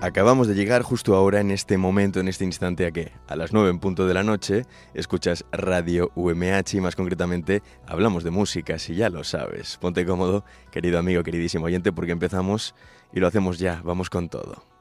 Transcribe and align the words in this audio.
Acabamos 0.00 0.46
de 0.46 0.54
llegar 0.54 0.82
justo 0.82 1.16
ahora, 1.16 1.40
en 1.40 1.50
este 1.50 1.76
momento, 1.76 2.20
en 2.20 2.28
este 2.28 2.44
instante, 2.44 2.86
a 2.86 2.92
que 2.92 3.10
a 3.26 3.34
las 3.34 3.52
9 3.52 3.68
en 3.70 3.80
punto 3.80 4.06
de 4.06 4.14
la 4.14 4.22
noche 4.22 4.62
escuchas 4.94 5.44
Radio 5.50 6.12
UMH 6.14 6.74
y 6.74 6.80
más 6.80 6.94
concretamente 6.94 7.64
hablamos 7.84 8.22
de 8.22 8.30
música, 8.30 8.78
si 8.78 8.94
ya 8.94 9.10
lo 9.10 9.24
sabes. 9.24 9.76
Ponte 9.80 10.06
cómodo, 10.06 10.44
querido 10.70 11.00
amigo, 11.00 11.24
queridísimo 11.24 11.64
oyente, 11.64 11.90
porque 11.90 12.12
empezamos 12.12 12.76
y 13.12 13.18
lo 13.18 13.26
hacemos 13.26 13.58
ya, 13.58 13.82
vamos 13.84 14.08
con 14.08 14.28
todo. 14.28 14.77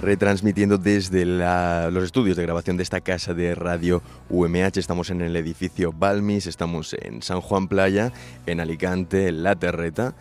Retransmitiendo 0.00 0.78
desde 0.78 1.24
los 1.24 2.04
estudios 2.04 2.36
de 2.36 2.42
grabación 2.42 2.76
de 2.76 2.82
esta 2.82 3.00
casa 3.00 3.34
de 3.34 3.54
radio 3.54 4.02
UMH. 4.28 4.78
Estamos 4.78 5.10
en 5.10 5.20
el 5.20 5.36
edificio 5.36 5.92
Balmis, 5.92 6.46
estamos 6.46 6.94
en 6.94 7.22
San 7.22 7.40
Juan 7.40 7.68
Playa, 7.68 8.12
en 8.46 8.60
Alicante, 8.60 9.28
en 9.28 9.42
La 9.42 9.56
Terreta. 9.56 10.14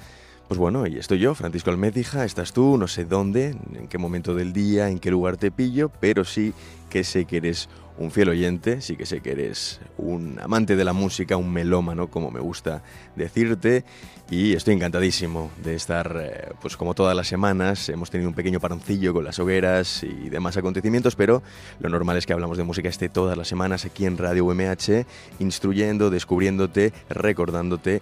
Pues 0.48 0.58
bueno, 0.58 0.88
y 0.88 0.98
estoy 0.98 1.20
yo, 1.20 1.36
Francisco 1.36 1.70
Almécija, 1.70 2.26
estás 2.26 2.54
tú, 2.54 2.78
no 2.78 2.88
sé 2.88 3.06
dónde, 3.06 3.56
en 3.76 3.88
qué 3.88 3.98
momento 3.98 4.34
del 4.34 4.52
día, 4.52 4.90
en 4.90 5.00
qué 5.00 5.12
lugar 5.12 5.38
te 5.38 5.52
pillo, 5.52 5.90
pero 6.00 6.26
sí 6.26 6.54
que 6.90 7.04
sé 7.04 7.26
que 7.26 7.38
eres 7.38 7.70
un 8.00 8.12
fiel 8.12 8.30
oyente, 8.30 8.82
sí 8.82 8.96
que 8.96 9.06
sé 9.06 9.20
que 9.20 9.32
eres 9.32 9.82
un 9.98 10.40
amante 10.42 10.78
de 10.78 10.86
la 10.86 10.94
música, 10.94 11.36
un 11.36 11.52
melómano, 11.52 12.08
como 12.08 12.32
me 12.32 12.40
gusta 12.40 12.82
decirte, 13.18 13.84
y 14.32 14.54
estoy 14.54 14.76
encantadísimo 14.76 15.52
de 15.62 15.76
estar, 15.76 16.18
eh, 16.18 16.54
pues 16.62 16.78
como 16.78 16.94
todas 16.94 17.14
las 17.16 17.28
semanas, 17.28 17.90
hemos 17.90 18.10
tenido 18.10 18.30
un 18.30 18.36
pequeño 18.36 18.62
paroncillo 18.62 19.14
con 19.14 19.26
las 19.26 19.38
hogueras 19.40 20.04
y 20.04 20.30
demás 20.30 20.56
acontecimientos, 20.56 21.18
pero 21.18 21.44
lo 21.80 21.90
normal 21.90 22.16
es 22.16 22.26
que 22.26 22.32
hablamos 22.32 22.58
de 22.58 22.64
música 22.64 22.88
este 22.88 23.10
todas 23.10 23.38
las 23.38 23.50
semanas 23.50 23.84
aquí 23.84 24.06
en 24.06 24.18
Radio 24.18 24.46
UMH, 24.46 25.06
instruyendo, 25.40 26.10
descubriéndote, 26.10 26.94
recordándote 27.10 28.02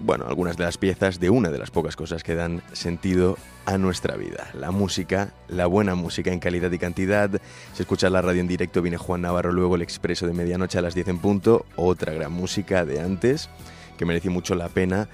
bueno, 0.00 0.26
algunas 0.26 0.56
de 0.56 0.64
las 0.64 0.78
piezas 0.78 1.20
de 1.20 1.30
una 1.30 1.50
de 1.50 1.58
las 1.58 1.70
pocas 1.70 1.96
cosas 1.96 2.22
que 2.22 2.34
dan 2.34 2.62
sentido 2.72 3.36
a 3.66 3.78
nuestra 3.78 4.16
vida. 4.16 4.50
La 4.54 4.70
música, 4.70 5.32
la 5.48 5.66
buena 5.66 5.94
música 5.94 6.32
en 6.32 6.40
calidad 6.40 6.72
y 6.72 6.78
cantidad. 6.78 7.30
Si 7.74 7.82
escuchas 7.82 8.10
la 8.10 8.22
radio 8.22 8.40
en 8.40 8.48
directo 8.48 8.82
viene 8.82 8.96
Juan 8.96 9.22
Navarro, 9.22 9.52
luego 9.52 9.76
el 9.76 9.82
expreso 9.82 10.26
de 10.26 10.32
medianoche 10.32 10.78
a 10.78 10.82
las 10.82 10.94
10 10.94 11.08
en 11.08 11.18
punto, 11.18 11.66
otra 11.76 12.12
gran 12.12 12.32
música 12.32 12.84
de 12.84 13.00
antes 13.00 13.48
que 13.96 14.04
mereció 14.04 14.30
mucho 14.30 14.54
la 14.54 14.68
pena 14.68 15.08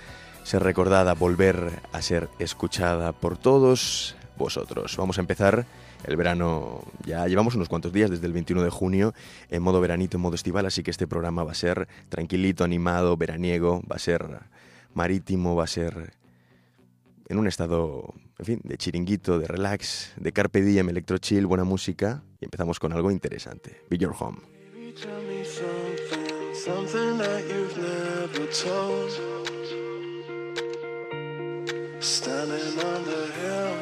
ser 0.45 0.63
recordada, 0.63 1.13
volver 1.15 1.83
a 1.93 2.01
ser 2.01 2.29
escuchada 2.39 3.13
por 3.13 3.37
todos 3.37 4.17
vosotros. 4.39 4.97
Vamos 4.97 5.19
a 5.19 5.21
empezar 5.21 5.67
el 6.05 6.17
verano, 6.17 6.83
ya 7.05 7.27
llevamos 7.27 7.55
unos 7.55 7.69
cuantos 7.69 7.93
días 7.93 8.09
desde 8.09 8.27
el 8.27 8.33
21 8.33 8.63
de 8.63 8.71
junio 8.71 9.15
en 9.51 9.63
modo 9.63 9.81
veranito, 9.81 10.17
en 10.17 10.23
modo 10.23 10.37
estival, 10.37 10.65
así 10.65 10.83
que 10.83 10.91
este 10.91 11.07
programa 11.07 11.45
va 11.45 11.53
a 11.53 11.57
ser 11.57 11.89
tranquilito, 12.09 12.65
animado, 12.65 13.17
veraniego, 13.17 13.83
va 13.91 13.97
a 13.97 13.99
ser 13.99 14.39
marítimo, 14.99 15.55
va 15.55 15.65
a 15.65 15.69
ser 15.69 16.13
en 17.29 17.39
un 17.39 17.47
estado, 17.47 18.15
en 18.39 18.45
fin, 18.45 18.61
de 18.65 18.77
chiringuito, 18.77 19.39
de 19.39 19.47
relax, 19.47 20.13
de 20.17 20.33
carpe 20.33 20.61
diem, 20.61 20.89
electro 20.89 21.19
chill, 21.19 21.47
buena 21.47 21.65
música. 21.65 22.25
Y 22.41 22.47
empezamos 22.47 22.81
con 22.81 22.93
algo 22.93 23.11
interesante. 23.11 23.85
Be 23.89 23.97
Your 23.97 24.15
Home. 24.19 24.41
Standing 32.01 32.79
on 32.79 33.05
the 33.05 33.23
hill. 33.39 33.79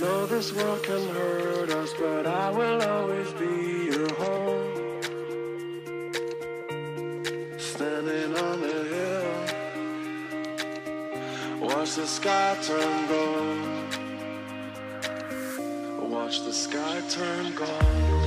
Know 0.00 0.26
this 0.26 0.52
world 0.52 0.82
can 0.82 1.08
hurt 1.08 1.70
us, 1.70 1.92
but 1.98 2.26
I 2.26 2.50
will 2.50 2.82
always 2.82 3.32
be 3.32 3.86
your 3.86 4.08
home. 4.14 5.02
Standing 7.58 8.36
on 8.36 8.60
the 8.60 8.84
hill, 8.94 9.30
watch 11.60 11.94
the 11.96 12.06
sky 12.06 12.56
turn 12.62 13.08
gold. 13.08 13.58
Watch 16.10 16.44
the 16.44 16.52
sky 16.52 17.00
turn 17.08 17.54
gold. 17.54 18.17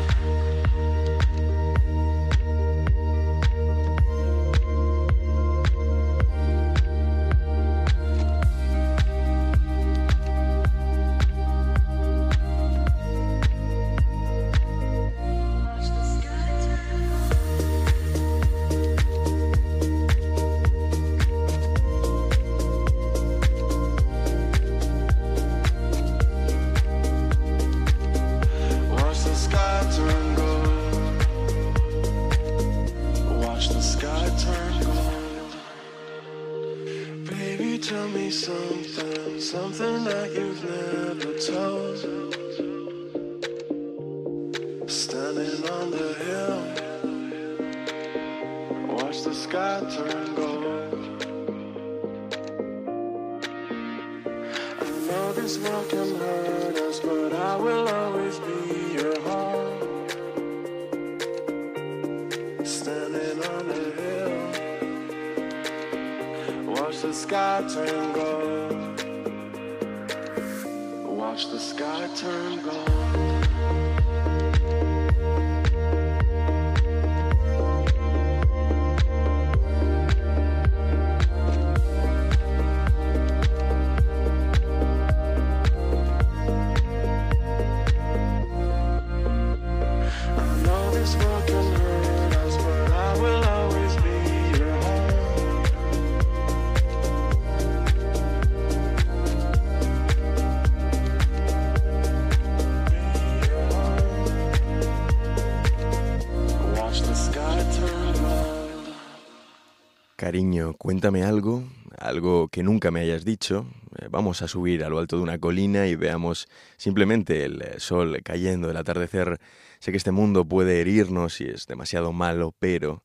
Cuéntame 110.78 111.24
algo, 111.24 111.64
algo 111.98 112.48
que 112.48 112.64
nunca 112.64 112.92
me 112.92 113.02
hayas 113.02 113.26
dicho. 113.26 113.66
Eh, 114.00 114.08
vamos 114.10 114.42
a 114.42 114.48
subir 114.48 114.84
a 114.84 114.90
lo 114.90 115.00
alto 115.00 115.18
de 115.18 115.24
una 115.24 115.40
colina 115.40 115.88
y 115.88 115.96
veamos 115.96 116.48
simplemente 116.78 117.46
el 117.46 117.62
eh, 117.62 117.76
sol 117.80 118.20
cayendo, 118.24 118.70
el 118.70 118.78
atardecer. 118.78 119.40
Sé 119.80 119.92
que 119.92 119.98
este 119.98 120.12
mundo 120.12 120.46
puede 120.46 120.82
herirnos 120.82 121.42
y 121.42 121.46
es 121.46 121.68
demasiado 121.68 122.14
malo, 122.14 122.54
pero 122.60 123.04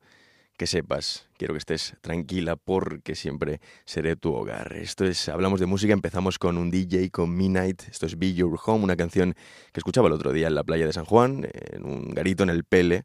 que 0.56 0.66
sepas, 0.66 1.28
quiero 1.36 1.54
que 1.54 1.58
estés 1.58 1.94
tranquila 2.00 2.56
porque 2.56 3.14
siempre 3.14 3.60
seré 3.84 4.16
tu 4.16 4.32
hogar. 4.32 4.72
Esto 4.74 5.04
es, 5.04 5.28
hablamos 5.28 5.60
de 5.60 5.66
música, 5.66 5.92
empezamos 5.92 6.38
con 6.38 6.56
un 6.56 6.70
DJ, 6.70 7.10
con 7.10 7.36
Midnight, 7.36 7.82
esto 7.90 8.06
es 8.06 8.18
Be 8.18 8.32
Your 8.32 8.58
Home, 8.64 8.84
una 8.84 8.96
canción 8.96 9.34
que 9.72 9.80
escuchaba 9.80 10.08
el 10.08 10.14
otro 10.14 10.32
día 10.32 10.46
en 10.46 10.54
la 10.54 10.64
playa 10.64 10.86
de 10.86 10.92
San 10.92 11.04
Juan, 11.04 11.46
en 11.52 11.84
un 11.84 12.10
garito 12.14 12.42
en 12.42 12.50
el 12.50 12.64
Pele 12.64 13.04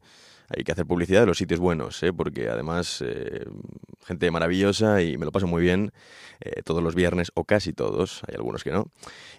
hay 0.56 0.63
que 0.63 0.71
hacer 0.71 0.86
publicidad 0.86 1.21
de 1.21 1.27
los 1.27 1.38
sitios 1.38 1.59
buenos, 1.59 2.01
¿eh? 2.03 2.13
porque 2.13 2.50
además 2.50 3.03
eh, 3.06 3.45
gente 4.06 4.30
maravillosa 4.31 5.01
y 5.01 5.18
me 5.18 5.25
lo 5.25 5.31
paso 5.31 5.48
muy 5.48 5.62
bien 5.62 5.92
eh, 6.39 6.62
todos 6.63 6.83
los 6.83 6.95
viernes 6.95 7.31
o 7.36 7.44
casi 7.44 7.74
todos, 7.74 8.21
hay 8.27 8.36
algunos 8.36 8.63
que 8.63 8.71
no. 8.71 8.86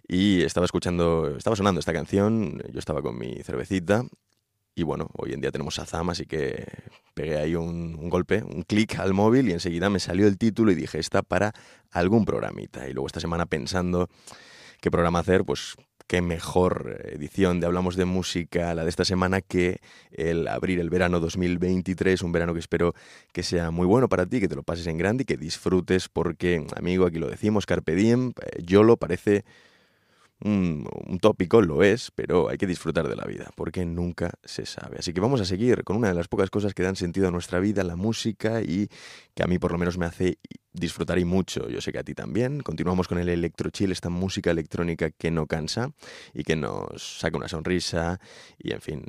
Y 0.06 0.42
estaba 0.42 0.64
escuchando, 0.64 1.36
estaba 1.36 1.56
sonando 1.56 1.80
esta 1.80 1.92
canción, 1.92 2.62
yo 2.72 2.78
estaba 2.78 3.02
con 3.02 3.18
mi 3.18 3.42
cervecita 3.42 4.04
y 4.74 4.84
bueno, 4.84 5.10
hoy 5.18 5.34
en 5.34 5.40
día 5.40 5.50
tenemos 5.50 5.78
Azam, 5.78 6.10
así 6.10 6.24
que 6.24 6.66
pegué 7.14 7.36
ahí 7.36 7.54
un, 7.54 8.08
golpe, 8.08 8.42
un 8.42 8.62
clic 8.62 8.98
al 8.98 9.12
móvil 9.12 9.48
y 9.48 9.52
enseguida 9.52 9.90
me 9.90 10.00
salió 10.00 10.26
el 10.26 10.38
título 10.38 10.72
y 10.72 10.74
dije, 10.74 10.98
está 10.98 11.22
para 11.22 11.52
algún 11.90 12.24
programita. 12.24 12.88
Y 12.88 12.94
luego 12.94 13.06
esta 13.06 13.20
semana 13.20 13.44
pensando 13.44 14.08
qué 14.80 14.90
programa 14.90 15.18
hacer, 15.18 15.44
pues 15.44 15.76
qué 16.06 16.22
mejor 16.22 17.00
edición 17.04 17.60
de 17.60 17.66
Hablamos 17.66 17.96
de 17.96 18.04
Música 18.04 18.74
la 18.74 18.84
de 18.84 18.90
esta 18.90 19.04
semana 19.04 19.40
que 19.40 19.80
el 20.10 20.48
abrir 20.48 20.80
el 20.80 20.90
verano 20.90 21.20
2023, 21.20 22.22
un 22.22 22.32
verano 22.32 22.54
que 22.54 22.60
espero 22.60 22.94
que 23.32 23.42
sea 23.42 23.70
muy 23.70 23.86
bueno 23.86 24.08
para 24.08 24.26
ti, 24.26 24.40
que 24.40 24.48
te 24.48 24.54
lo 24.54 24.62
pases 24.62 24.86
en 24.86 24.98
grande 24.98 25.22
y 25.22 25.24
que 25.24 25.36
disfrutes 25.36 26.08
porque, 26.08 26.66
amigo, 26.76 27.06
aquí 27.06 27.18
lo 27.18 27.28
decimos, 27.28 27.66
Carpe 27.66 27.94
Diem, 27.94 28.32
eh, 28.52 28.62
lo 28.68 28.96
parece 28.96 29.44
un, 30.44 31.18
tópico, 31.20 31.62
lo 31.62 31.82
es, 31.82 32.10
pero 32.14 32.48
hay 32.48 32.58
que 32.58 32.66
disfrutar 32.66 33.08
de 33.08 33.16
la 33.16 33.24
vida, 33.24 33.50
porque 33.54 33.84
nunca 33.84 34.32
se 34.42 34.66
sabe. 34.66 34.96
Así 34.98 35.12
que 35.12 35.20
vamos 35.20 35.40
a 35.40 35.44
seguir 35.44 35.84
con 35.84 35.96
una 35.96 36.08
de 36.08 36.14
las 36.14 36.28
pocas 36.28 36.50
cosas 36.50 36.74
que 36.74 36.82
dan 36.82 36.96
sentido 36.96 37.28
a 37.28 37.30
nuestra 37.30 37.60
vida, 37.60 37.84
la 37.84 37.96
música, 37.96 38.60
y 38.60 38.88
que 39.34 39.42
a 39.42 39.46
mí 39.46 39.58
por 39.58 39.72
lo 39.72 39.78
menos 39.78 39.98
me 39.98 40.06
hace 40.06 40.38
disfrutar 40.72 41.18
y 41.18 41.24
mucho. 41.24 41.68
Yo 41.68 41.80
sé 41.80 41.92
que 41.92 41.98
a 41.98 42.04
ti 42.04 42.14
también. 42.14 42.60
Continuamos 42.60 43.08
con 43.08 43.18
el 43.18 43.28
electrochill, 43.28 43.92
esta 43.92 44.08
música 44.08 44.50
electrónica 44.50 45.10
que 45.10 45.30
no 45.30 45.46
cansa 45.46 45.92
y 46.34 46.42
que 46.44 46.56
nos 46.56 47.18
saca 47.18 47.36
una 47.36 47.48
sonrisa 47.48 48.20
y, 48.58 48.72
en 48.72 48.80
fin, 48.80 49.04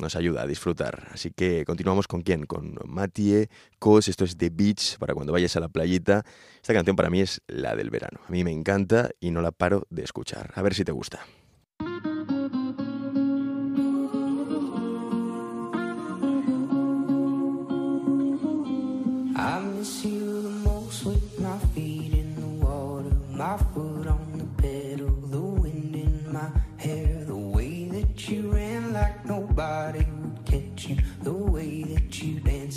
nos 0.00 0.16
ayuda 0.16 0.42
a 0.42 0.46
disfrutar. 0.46 1.08
Así 1.12 1.30
que 1.30 1.64
continuamos 1.64 2.06
con 2.06 2.22
quién? 2.22 2.46
Con 2.46 2.78
Mattie 2.84 3.48
Cos. 3.78 4.08
Esto 4.08 4.24
es 4.24 4.36
The 4.36 4.50
Beach 4.50 4.98
para 4.98 5.14
cuando 5.14 5.32
vayas 5.32 5.56
a 5.56 5.60
la 5.60 5.68
playita. 5.68 6.24
Esta 6.56 6.74
canción 6.74 6.96
para 6.96 7.10
mí 7.10 7.20
es 7.20 7.40
la 7.46 7.76
del 7.76 7.90
verano. 7.90 8.20
A 8.26 8.30
mí 8.30 8.44
me 8.44 8.52
encanta 8.52 9.10
y 9.20 9.30
no 9.30 9.42
la 9.42 9.52
paro 9.52 9.86
de 9.90 10.02
escuchar. 10.02 10.52
A 10.54 10.62
ver 10.62 10.74
si 10.74 10.84
te 10.84 10.92
gusta. 10.92 11.20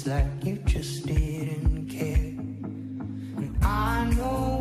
Like 0.09 0.43
you 0.43 0.55
just 0.65 1.05
didn't 1.05 1.87
care. 1.87 2.33
And 3.37 3.55
I 3.61 4.09
know 4.15 4.58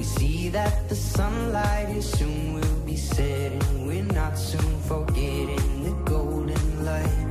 We 0.00 0.06
see 0.06 0.48
that 0.48 0.88
the 0.88 0.94
sunlight 0.94 1.90
is 1.90 2.10
soon 2.10 2.54
will 2.54 2.80
be 2.86 2.96
setting. 2.96 3.86
We're 3.86 4.02
not 4.02 4.38
soon 4.38 4.80
forgetting 4.88 5.84
the 5.84 5.92
golden 6.06 6.86
light. 6.86 7.29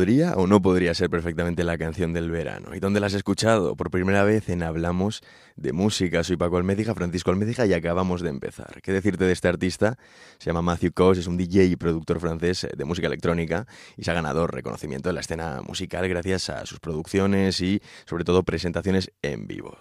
Podría 0.00 0.32
o 0.36 0.46
no 0.46 0.62
podría 0.62 0.94
ser 0.94 1.10
perfectamente 1.10 1.62
la 1.62 1.76
canción 1.76 2.14
del 2.14 2.30
verano. 2.30 2.74
¿Y 2.74 2.80
dónde 2.80 3.00
la 3.00 3.08
has 3.08 3.12
escuchado? 3.12 3.76
Por 3.76 3.90
primera 3.90 4.24
vez 4.24 4.48
en 4.48 4.62
Hablamos 4.62 5.20
de 5.56 5.74
Música. 5.74 6.24
Soy 6.24 6.38
Paco 6.38 6.56
Almédica, 6.56 6.94
Francisco 6.94 7.30
Almédica 7.30 7.66
y 7.66 7.74
acabamos 7.74 8.22
de 8.22 8.30
empezar. 8.30 8.80
¿Qué 8.80 8.92
decirte 8.92 9.26
de 9.26 9.32
este 9.32 9.48
artista? 9.48 9.98
Se 10.38 10.46
llama 10.46 10.62
Matthew 10.62 10.92
Cos, 10.94 11.18
es 11.18 11.26
un 11.26 11.36
DJ 11.36 11.66
y 11.66 11.76
productor 11.76 12.18
francés 12.18 12.66
de 12.74 12.84
música 12.86 13.08
electrónica 13.08 13.66
y 13.98 14.04
se 14.04 14.10
ha 14.10 14.14
ganado 14.14 14.46
reconocimiento 14.46 15.10
en 15.10 15.16
la 15.16 15.20
escena 15.20 15.60
musical 15.60 16.08
gracias 16.08 16.48
a 16.48 16.64
sus 16.64 16.80
producciones 16.80 17.60
y 17.60 17.82
sobre 18.06 18.24
todo 18.24 18.42
presentaciones 18.42 19.12
en 19.20 19.46
vivo. 19.46 19.76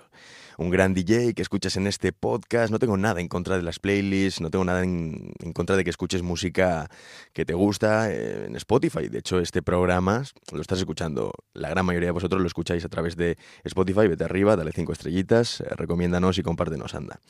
Un 0.60 0.70
gran 0.70 0.94
DJ 0.94 1.34
que 1.34 1.42
escuchas 1.42 1.78
en 1.78 1.88
este 1.88 2.12
podcast. 2.12 2.70
No 2.70 2.80
tengo 2.80 2.98
nada 2.98 3.22
en 3.22 3.30
contra 3.30 3.56
de 3.56 3.64
las 3.64 3.80
playlists, 3.80 4.42
no 4.42 4.52
tengo 4.52 4.66
nada 4.66 4.84
en, 4.84 5.34
contra 5.54 5.78
de 5.78 5.86
que 5.86 5.90
escuches 5.90 6.22
música 6.22 6.90
que 7.32 7.46
te 7.46 7.54
gusta 7.54 8.12
eh, 8.12 8.46
en 8.46 8.56
Spotify. 8.58 9.08
De 9.08 9.20
hecho, 9.20 9.40
este 9.40 9.62
programa 9.62 10.24
lo 10.52 10.60
estás 10.60 10.80
escuchando, 10.80 11.32
la 11.54 11.70
gran 11.70 11.86
mayoría 11.86 12.08
de 12.08 12.12
vosotros 12.12 12.42
lo 12.42 12.48
escucháis 12.48 12.84
a 12.84 12.90
través 12.90 13.16
de 13.16 13.38
Spotify. 13.64 14.08
Vete 14.08 14.26
arriba, 14.26 14.58
dale 14.58 14.74
cinco 14.74 14.92
estrellitas, 14.92 15.64
recomiéndanos 15.78 16.38
y 16.38 16.44
compártenos, 16.44 16.94
anda. 16.94 17.22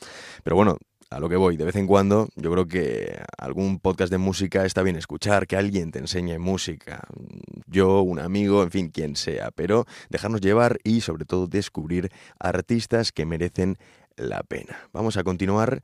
Pero 0.43 0.55
bueno, 0.55 0.77
a 1.09 1.19
lo 1.19 1.29
que 1.29 1.35
voy, 1.35 1.57
de 1.57 1.65
vez 1.65 1.75
en 1.75 1.87
cuando 1.87 2.29
yo 2.35 2.51
creo 2.51 2.67
que 2.67 3.19
algún 3.37 3.79
podcast 3.79 4.11
de 4.11 4.17
música 4.17 4.65
está 4.65 4.83
bien 4.83 4.95
escuchar, 4.95 5.47
que 5.47 5.55
alguien 5.55 5.91
te 5.91 5.99
enseñe 5.99 6.37
música, 6.37 7.07
yo, 7.65 8.01
un 8.01 8.19
amigo, 8.19 8.63
en 8.63 8.71
fin, 8.71 8.89
quien 8.89 9.15
sea, 9.15 9.51
pero 9.51 9.85
dejarnos 10.09 10.41
llevar 10.41 10.79
y 10.83 11.01
sobre 11.01 11.25
todo 11.25 11.47
descubrir 11.47 12.11
artistas 12.39 13.11
que 13.11 13.25
merecen 13.25 13.77
la 14.15 14.43
pena. 14.43 14.89
Vamos 14.93 15.17
a 15.17 15.23
continuar 15.23 15.83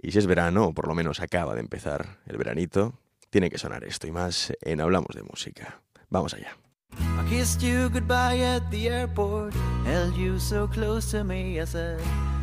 y 0.00 0.12
si 0.12 0.18
es 0.18 0.26
verano, 0.26 0.66
o 0.66 0.74
por 0.74 0.86
lo 0.86 0.94
menos 0.94 1.20
acaba 1.20 1.54
de 1.54 1.60
empezar 1.60 2.18
el 2.26 2.36
veranito, 2.36 2.94
tiene 3.30 3.50
que 3.50 3.58
sonar 3.58 3.84
esto 3.84 4.06
y 4.06 4.12
más 4.12 4.52
en 4.60 4.80
Hablamos 4.80 5.14
de 5.14 5.22
Música. 5.22 5.82
Vamos 6.08 6.34
allá. 6.34 6.56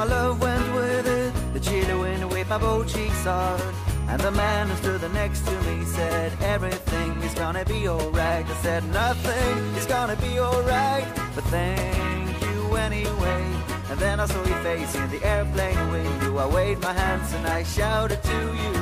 My 0.00 0.06
love 0.06 0.40
went 0.40 0.74
with 0.74 1.06
it. 1.06 1.30
The 1.52 1.60
chilly 1.60 1.94
wind 1.94 2.30
waved 2.30 2.48
my 2.48 2.56
both 2.56 2.88
cheeks 2.90 3.22
hard. 3.24 3.60
And 4.08 4.18
the 4.18 4.30
man 4.30 4.66
who 4.68 4.76
stood 4.76 5.02
next 5.12 5.40
to 5.46 5.54
me 5.66 5.84
said, 5.84 6.32
Everything 6.40 7.10
is 7.22 7.34
gonna 7.34 7.66
be 7.66 7.86
alright. 7.86 8.46
I 8.48 8.54
said, 8.62 8.82
Nothing 9.02 9.58
is 9.76 9.84
gonna 9.84 10.16
be 10.16 10.40
alright, 10.40 11.06
but 11.34 11.44
thank 11.56 12.42
you 12.46 12.76
anyway. 12.76 13.44
And 13.90 13.98
then 13.98 14.20
I 14.20 14.24
saw 14.24 14.42
your 14.52 14.62
face 14.68 14.94
in 14.94 15.10
the 15.10 15.22
airplane 15.22 15.82
window. 15.92 16.38
I 16.38 16.46
waved 16.46 16.82
my 16.82 16.94
hands 16.94 17.34
and 17.34 17.46
I 17.46 17.62
shouted 17.62 18.22
to 18.22 18.40
you, 18.62 18.74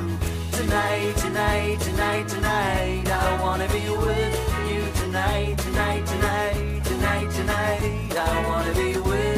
Tonight, 0.52 1.16
tonight, 1.16 1.80
tonight, 1.80 2.28
tonight, 2.28 3.08
I 3.08 3.42
wanna 3.42 3.66
be 3.78 3.84
with 4.06 4.34
you 4.70 4.82
tonight, 5.02 5.58
tonight, 5.66 6.06
tonight, 6.06 6.84
tonight, 6.84 7.30
tonight, 7.38 8.16
I 8.16 8.48
wanna 8.48 8.74
be 8.74 9.00
with 9.00 9.32
you 9.32 9.37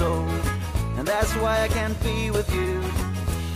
I 0.00 0.06
love 0.06 0.32
you 0.32 0.50
so, 0.52 0.98
and 0.98 1.06
that's 1.06 1.34
why 1.36 1.62
I 1.62 1.68
can't 1.68 2.02
be 2.02 2.30
with 2.30 2.52
you. 2.54 2.80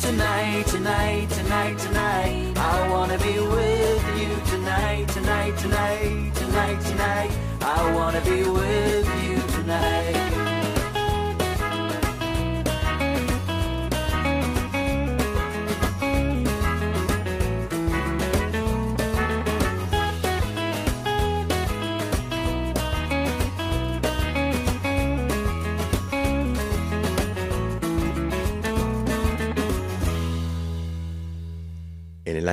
Tonight, 0.00 0.66
tonight, 0.66 1.30
tonight, 1.30 1.78
tonight, 1.78 2.52
I 2.56 2.88
wanna 2.90 3.18
be 3.18 3.38
with 3.38 4.18
you. 4.18 4.36
Tonight, 4.50 5.08
tonight, 5.08 5.56
tonight, 5.58 6.34
tonight, 6.34 6.80
tonight, 6.82 7.30
I 7.62 7.94
wanna 7.94 8.20
be 8.20 8.48
with 8.48 9.08
you 9.24 9.40
tonight. 9.56 10.43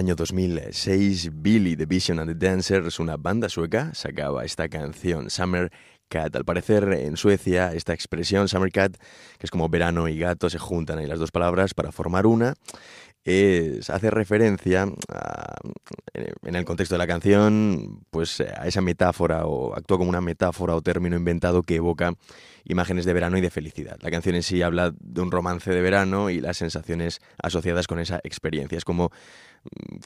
Año 0.01 0.15
2006, 0.15 1.29
Billy 1.43 1.75
the 1.75 1.86
Vision 1.86 2.17
and 2.17 2.27
the 2.27 2.48
Dancers, 2.48 3.00
una 3.00 3.17
banda 3.17 3.50
sueca, 3.50 3.93
sacaba 3.93 4.43
esta 4.43 4.67
canción, 4.67 5.29
Summer 5.29 5.72
Cat. 6.10 6.36
Al 6.36 6.43
parecer, 6.43 6.91
en 6.91 7.17
Suecia, 7.17 7.72
esta 7.74 7.93
expresión, 7.93 8.48
Summer 8.48 8.72
Cat, 8.72 8.98
que 8.98 9.46
es 9.46 9.51
como 9.51 9.70
verano 9.70 10.08
y 10.08 10.17
gato, 10.17 10.50
se 10.50 10.58
juntan 10.58 10.98
ahí 10.98 11.05
las 11.05 11.20
dos 11.20 11.29
palabras 11.29 11.75
para 11.75 11.91
formar 11.91 12.25
una. 12.25 12.55
Hace 13.24 14.10
referencia 14.10 14.91
en 16.43 16.55
el 16.55 16.65
contexto 16.65 16.96
de 16.96 17.00
la 17.00 17.05
canción 17.05 18.03
pues 18.10 18.41
a 18.41 18.65
esa 18.65 18.81
metáfora 18.81 19.46
o 19.46 19.75
actúa 19.75 20.00
como 20.00 20.10
una 20.10 20.22
metáfora 20.22 20.75
o 20.75 20.81
término 20.81 21.15
inventado 21.15 21.62
que 21.62 21.75
evoca 21.75 22.15
imágenes 22.63 23.05
de 23.05 23.13
verano 23.13 23.38
y 23.38 23.41
de 23.41 23.51
felicidad. 23.51 24.00
La 24.01 24.10
canción 24.10 24.34
en 24.34 24.41
sí 24.41 24.63
habla 24.63 24.91
de 25.00 25.22
un 25.22 25.29
romance 25.29 25.70
de 25.70 25.81
verano 25.81 26.31
y 26.31 26.41
las 26.41 26.58
sensaciones 26.58 27.22
asociadas 27.38 27.86
con 27.86 28.00
esa 28.00 28.20
experiencia. 28.24 28.79
Es 28.79 28.86
como 28.86 29.12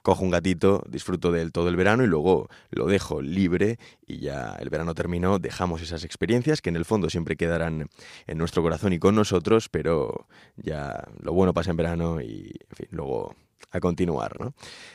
cojo 0.03 0.23
un 0.23 0.31
gatito, 0.31 0.83
disfruto 0.87 1.31
del 1.31 1.51
todo 1.51 1.69
el 1.69 1.75
verano 1.75 2.03
y 2.03 2.07
luego 2.07 2.49
lo 2.71 2.87
dejo 2.87 3.21
libre 3.21 3.79
y 4.05 4.19
ya 4.19 4.55
el 4.59 4.69
verano 4.69 4.93
terminó, 4.93 5.39
dejamos 5.39 5.81
esas 5.81 6.03
experiencias 6.03 6.61
que 6.61 6.69
en 6.69 6.75
el 6.75 6.85
fondo 6.85 7.09
siempre 7.09 7.35
quedarán 7.35 7.87
en 8.27 8.37
nuestro 8.37 8.61
corazón 8.61 8.93
y 8.93 8.99
con 8.99 9.15
nosotros, 9.15 9.69
pero 9.69 10.27
ya 10.57 11.07
lo 11.21 11.33
bueno 11.33 11.53
pasa 11.53 11.71
en 11.71 11.77
verano 11.77 12.21
y 12.21 12.53
luego 12.89 13.35
a 13.71 13.79
continuar. 13.79 14.39
¿no? 14.39 14.53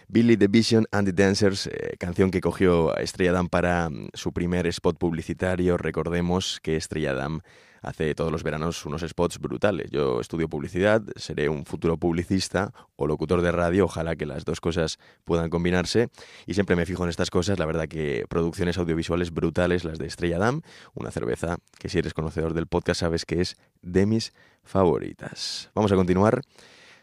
Billy 0.09 0.37
the 0.37 0.49
Vision 0.49 0.87
and 0.93 1.07
the 1.07 1.13
Dancers, 1.13 1.67
eh, 1.67 1.97
canción 1.99 2.31
que 2.31 2.41
cogió 2.41 2.97
a 2.97 3.01
Estrella 3.01 3.33
Damm 3.33 3.49
para 3.49 3.89
mm, 3.91 4.11
su 4.15 4.33
primer 4.33 4.67
spot 4.69 4.99
publicitario. 4.99 5.77
Recordemos 5.77 6.61
que 6.63 6.77
Estrella 6.77 7.15
Damm 7.15 7.43
hace 7.83 8.15
todos 8.15 8.33
los 8.33 8.43
veranos 8.43 8.85
unos 8.87 9.03
spots 9.03 9.39
brutales. 9.39 9.91
Yo 9.91 10.21
estudio 10.21 10.49
publicidad, 10.49 11.03
seré 11.17 11.49
un 11.49 11.65
futuro 11.65 11.97
publicista 11.97 12.73
o 12.97 13.07
locutor 13.07 13.43
de 13.43 13.53
radio, 13.53 13.85
ojalá 13.85 14.17
que 14.17 14.27
las 14.27 14.45
dos 14.45 14.61
cosas 14.61 14.99
puedan 15.25 15.51
combinarse 15.51 16.09
y 16.47 16.55
siempre 16.55 16.77
me 16.77 16.87
fijo 16.87 17.05
en 17.05 17.11
estas 17.11 17.31
cosas, 17.31 17.59
la 17.59 17.67
verdad 17.67 17.89
que 17.89 18.25
producciones 18.29 18.79
audiovisuales 18.79 19.33
brutales 19.33 19.85
las 19.85 19.99
de 19.99 20.07
Estrella 20.07 20.39
Damm, 20.39 20.63
una 20.95 21.11
cerveza 21.11 21.59
que 21.79 21.89
si 21.89 21.99
eres 21.99 22.15
conocedor 22.15 22.55
del 22.55 22.67
podcast 22.67 23.01
sabes 23.01 23.25
que 23.25 23.41
es 23.41 23.57
de 23.83 24.07
mis 24.07 24.33
favoritas. 24.63 25.71
Vamos 25.75 25.93
a 25.93 25.97
continuar 25.97 26.43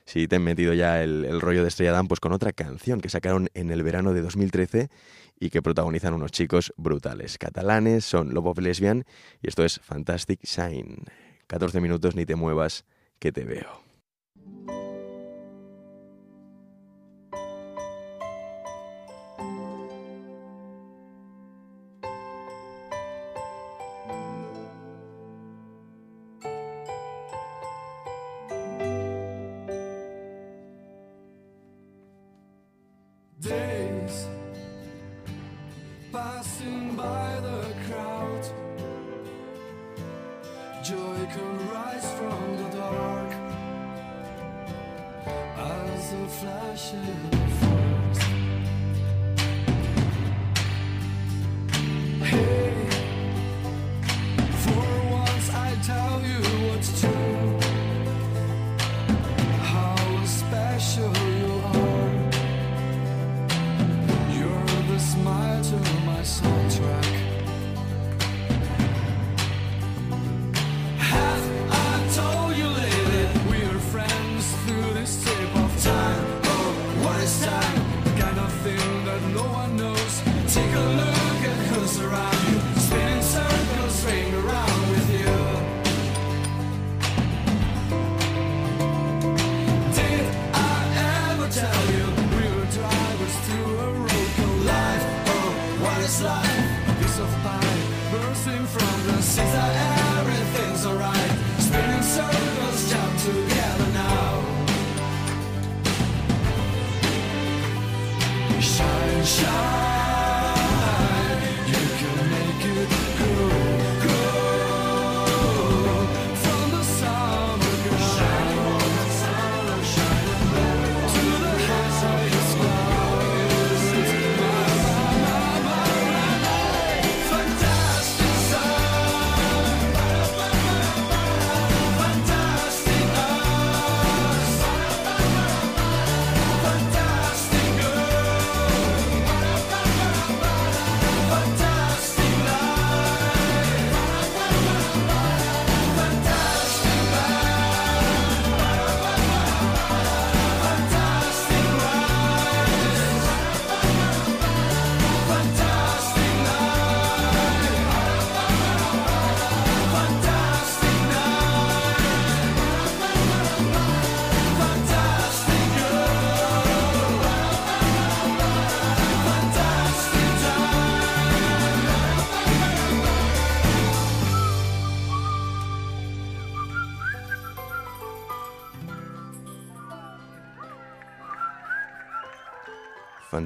si 0.07 0.27
te 0.29 0.37
han 0.37 0.43
metido 0.43 0.73
ya 0.73 1.03
el, 1.03 1.41
rollo 1.41 1.63
de 1.63 1.67
Estrella 1.67 1.91
Damm, 1.91 2.07
pues 2.07 2.21
con 2.21 2.31
otra 2.31 2.53
canción 2.53 3.01
que 3.01 3.09
sacaron 3.09 3.49
en 3.53 3.71
el 3.71 3.83
verano 3.83 4.13
de 4.13 4.21
2013 4.21 4.89
y 5.39 5.49
que 5.49 5.61
protagonizan 5.61 6.13
unos 6.13 6.31
chicos 6.31 6.73
brutales. 6.77 7.37
Catalanes, 7.37 8.05
son 8.05 8.33
Love 8.33 8.47
of 8.47 8.59
Lesbian 8.59 9.05
y 9.41 9.47
esto 9.47 9.63
es 9.63 9.79
Fantastic 9.79 10.43
Shine. 10.43 11.03
14 11.47 11.79
minutos, 11.79 12.15
ni 12.15 12.25
te 12.25 12.35
muevas, 12.35 12.85
que 13.19 13.31
te 13.31 13.45
veo. 13.45 13.86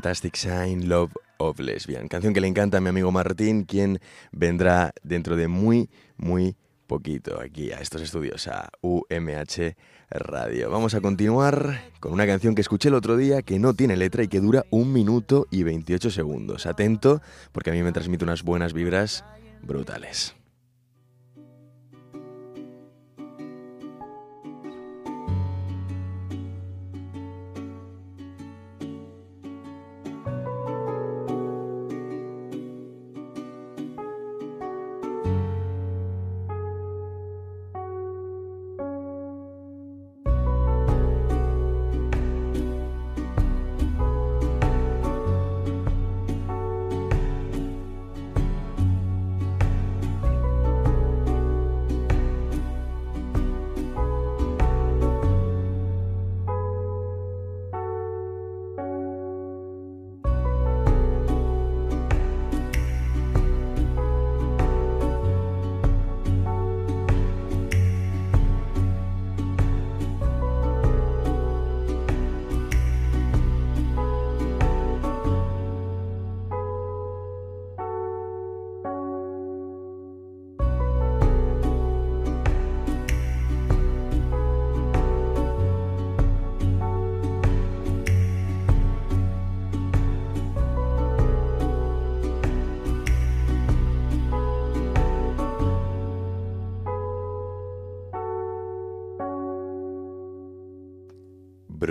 Fantastic 0.02 0.36
Sign, 0.36 0.90
Love 0.90 1.12
of 1.38 1.60
Lesbian. 1.60 2.08
Canción 2.08 2.34
que 2.34 2.42
le 2.42 2.48
encanta 2.48 2.80
a 2.80 2.82
mi 2.82 2.90
amigo 2.90 3.12
Martín, 3.12 3.66
quien 3.66 4.00
vendrá 4.32 4.96
dentro 5.04 5.36
de 5.36 5.48
muy, 5.48 5.92
muy 6.18 6.56
poquito 6.88 7.40
aquí 7.40 7.72
a 7.72 7.78
estos 7.78 8.02
estudios, 8.02 8.48
a 8.48 8.72
UMH 8.82 9.76
Radio. 10.10 10.72
Vamos 10.72 10.96
a 10.96 11.02
continuar 11.02 11.84
con 12.00 12.14
una 12.14 12.26
canción 12.26 12.56
que 12.56 12.62
escuché 12.62 12.90
el 12.90 12.96
otro 12.96 13.16
día 13.16 13.44
que 13.44 13.60
no 13.60 13.76
tiene 13.76 13.96
letra 13.96 14.24
y 14.24 14.28
que 14.28 14.40
dura 14.40 14.66
un 14.72 14.92
minuto 14.92 15.46
y 15.52 15.62
28 15.62 16.10
segundos. 16.10 16.66
Atento, 16.66 17.22
porque 17.52 17.70
a 17.70 17.74
mí 17.74 17.84
me 17.84 17.92
transmite 17.92 18.24
unas 18.24 18.42
buenas 18.42 18.74
vibras 18.74 19.24
brutales. 19.62 20.34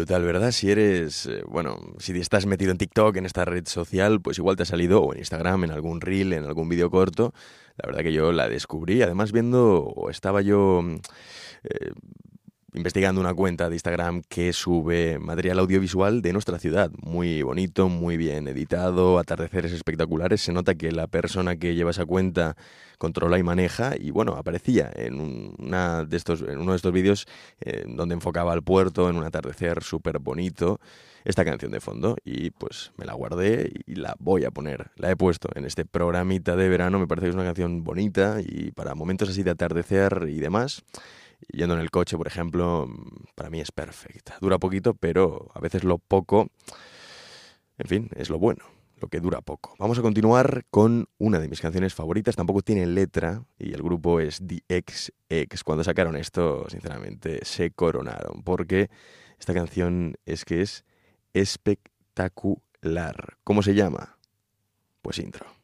Brutal, 0.00 0.24
¿verdad? 0.24 0.50
Si 0.50 0.70
eres, 0.70 1.26
eh, 1.26 1.42
bueno, 1.46 1.78
si 1.98 2.18
estás 2.18 2.46
metido 2.46 2.72
en 2.72 2.78
TikTok, 2.78 3.16
en 3.16 3.26
esta 3.26 3.44
red 3.44 3.66
social, 3.66 4.22
pues 4.22 4.38
igual 4.38 4.56
te 4.56 4.62
ha 4.62 4.66
salido, 4.66 5.02
o 5.02 5.12
en 5.12 5.18
Instagram, 5.18 5.64
en 5.64 5.72
algún 5.72 6.00
reel, 6.00 6.32
en 6.32 6.44
algún 6.44 6.70
vídeo 6.70 6.90
corto. 6.90 7.34
La 7.76 7.86
verdad 7.86 8.02
que 8.02 8.14
yo 8.14 8.32
la 8.32 8.48
descubrí, 8.48 9.02
además 9.02 9.30
viendo, 9.30 9.82
o 9.82 10.08
estaba 10.08 10.40
yo... 10.40 10.80
Mm, 10.82 10.94
eh, 11.64 11.90
investigando 12.74 13.20
una 13.20 13.34
cuenta 13.34 13.68
de 13.68 13.74
Instagram 13.74 14.22
que 14.28 14.52
sube 14.52 15.18
material 15.18 15.58
audiovisual 15.58 16.22
de 16.22 16.32
nuestra 16.32 16.58
ciudad. 16.58 16.90
Muy 17.02 17.42
bonito, 17.42 17.88
muy 17.88 18.16
bien 18.16 18.48
editado, 18.48 19.18
atardeceres 19.18 19.72
espectaculares. 19.72 20.40
Se 20.40 20.52
nota 20.52 20.74
que 20.74 20.92
la 20.92 21.06
persona 21.06 21.56
que 21.56 21.74
lleva 21.74 21.90
esa 21.90 22.06
cuenta 22.06 22.56
controla 22.98 23.38
y 23.38 23.42
maneja. 23.42 23.94
Y 23.98 24.10
bueno, 24.10 24.34
aparecía 24.34 24.90
en, 24.94 25.54
una 25.58 26.04
de 26.04 26.16
estos, 26.16 26.42
en 26.42 26.58
uno 26.58 26.72
de 26.72 26.76
estos 26.76 26.92
vídeos 26.92 27.26
eh, 27.60 27.84
donde 27.88 28.14
enfocaba 28.14 28.52
al 28.52 28.62
puerto 28.62 29.08
en 29.08 29.16
un 29.16 29.24
atardecer 29.24 29.82
súper 29.82 30.18
bonito 30.18 30.80
esta 31.24 31.44
canción 31.44 31.70
de 31.70 31.80
fondo 31.80 32.16
y 32.24 32.50
pues 32.50 32.92
me 32.96 33.04
la 33.04 33.14
guardé 33.14 33.72
y 33.86 33.96
la 33.96 34.16
voy 34.18 34.44
a 34.44 34.50
poner. 34.50 34.90
La 34.96 35.10
he 35.10 35.16
puesto 35.16 35.48
en 35.54 35.64
este 35.64 35.84
programita 35.84 36.56
de 36.56 36.68
verano, 36.68 36.98
me 36.98 37.06
parece 37.06 37.26
que 37.26 37.30
es 37.30 37.34
una 37.34 37.44
canción 37.44 37.84
bonita 37.84 38.38
y 38.40 38.70
para 38.72 38.94
momentos 38.94 39.28
así 39.28 39.42
de 39.42 39.50
atardecer 39.50 40.26
y 40.28 40.40
demás, 40.40 40.82
yendo 41.52 41.74
en 41.74 41.80
el 41.80 41.90
coche, 41.90 42.16
por 42.16 42.26
ejemplo, 42.26 42.88
para 43.34 43.50
mí 43.50 43.60
es 43.60 43.72
perfecta. 43.72 44.36
Dura 44.40 44.58
poquito, 44.58 44.94
pero 44.94 45.50
a 45.54 45.60
veces 45.60 45.84
lo 45.84 45.98
poco, 45.98 46.48
en 47.78 47.88
fin, 47.88 48.10
es 48.16 48.30
lo 48.30 48.38
bueno 48.38 48.64
lo 49.00 49.08
que 49.08 49.20
dura 49.20 49.40
poco. 49.40 49.74
Vamos 49.78 49.98
a 49.98 50.02
continuar 50.02 50.64
con 50.70 51.08
una 51.18 51.38
de 51.38 51.48
mis 51.48 51.60
canciones 51.60 51.94
favoritas, 51.94 52.36
tampoco 52.36 52.62
tiene 52.62 52.86
letra 52.86 53.44
y 53.58 53.72
el 53.72 53.82
grupo 53.82 54.20
es 54.20 54.40
The 54.46 54.62
XX. 54.68 55.64
Cuando 55.64 55.84
sacaron 55.84 56.16
esto, 56.16 56.66
sinceramente, 56.68 57.44
se 57.44 57.70
coronaron, 57.70 58.42
porque 58.42 58.90
esta 59.38 59.54
canción 59.54 60.16
es 60.26 60.44
que 60.44 60.62
es 60.62 60.84
espectacular. 61.32 63.38
¿Cómo 63.42 63.62
se 63.62 63.74
llama? 63.74 64.18
Pues 65.02 65.18
intro. 65.18 65.59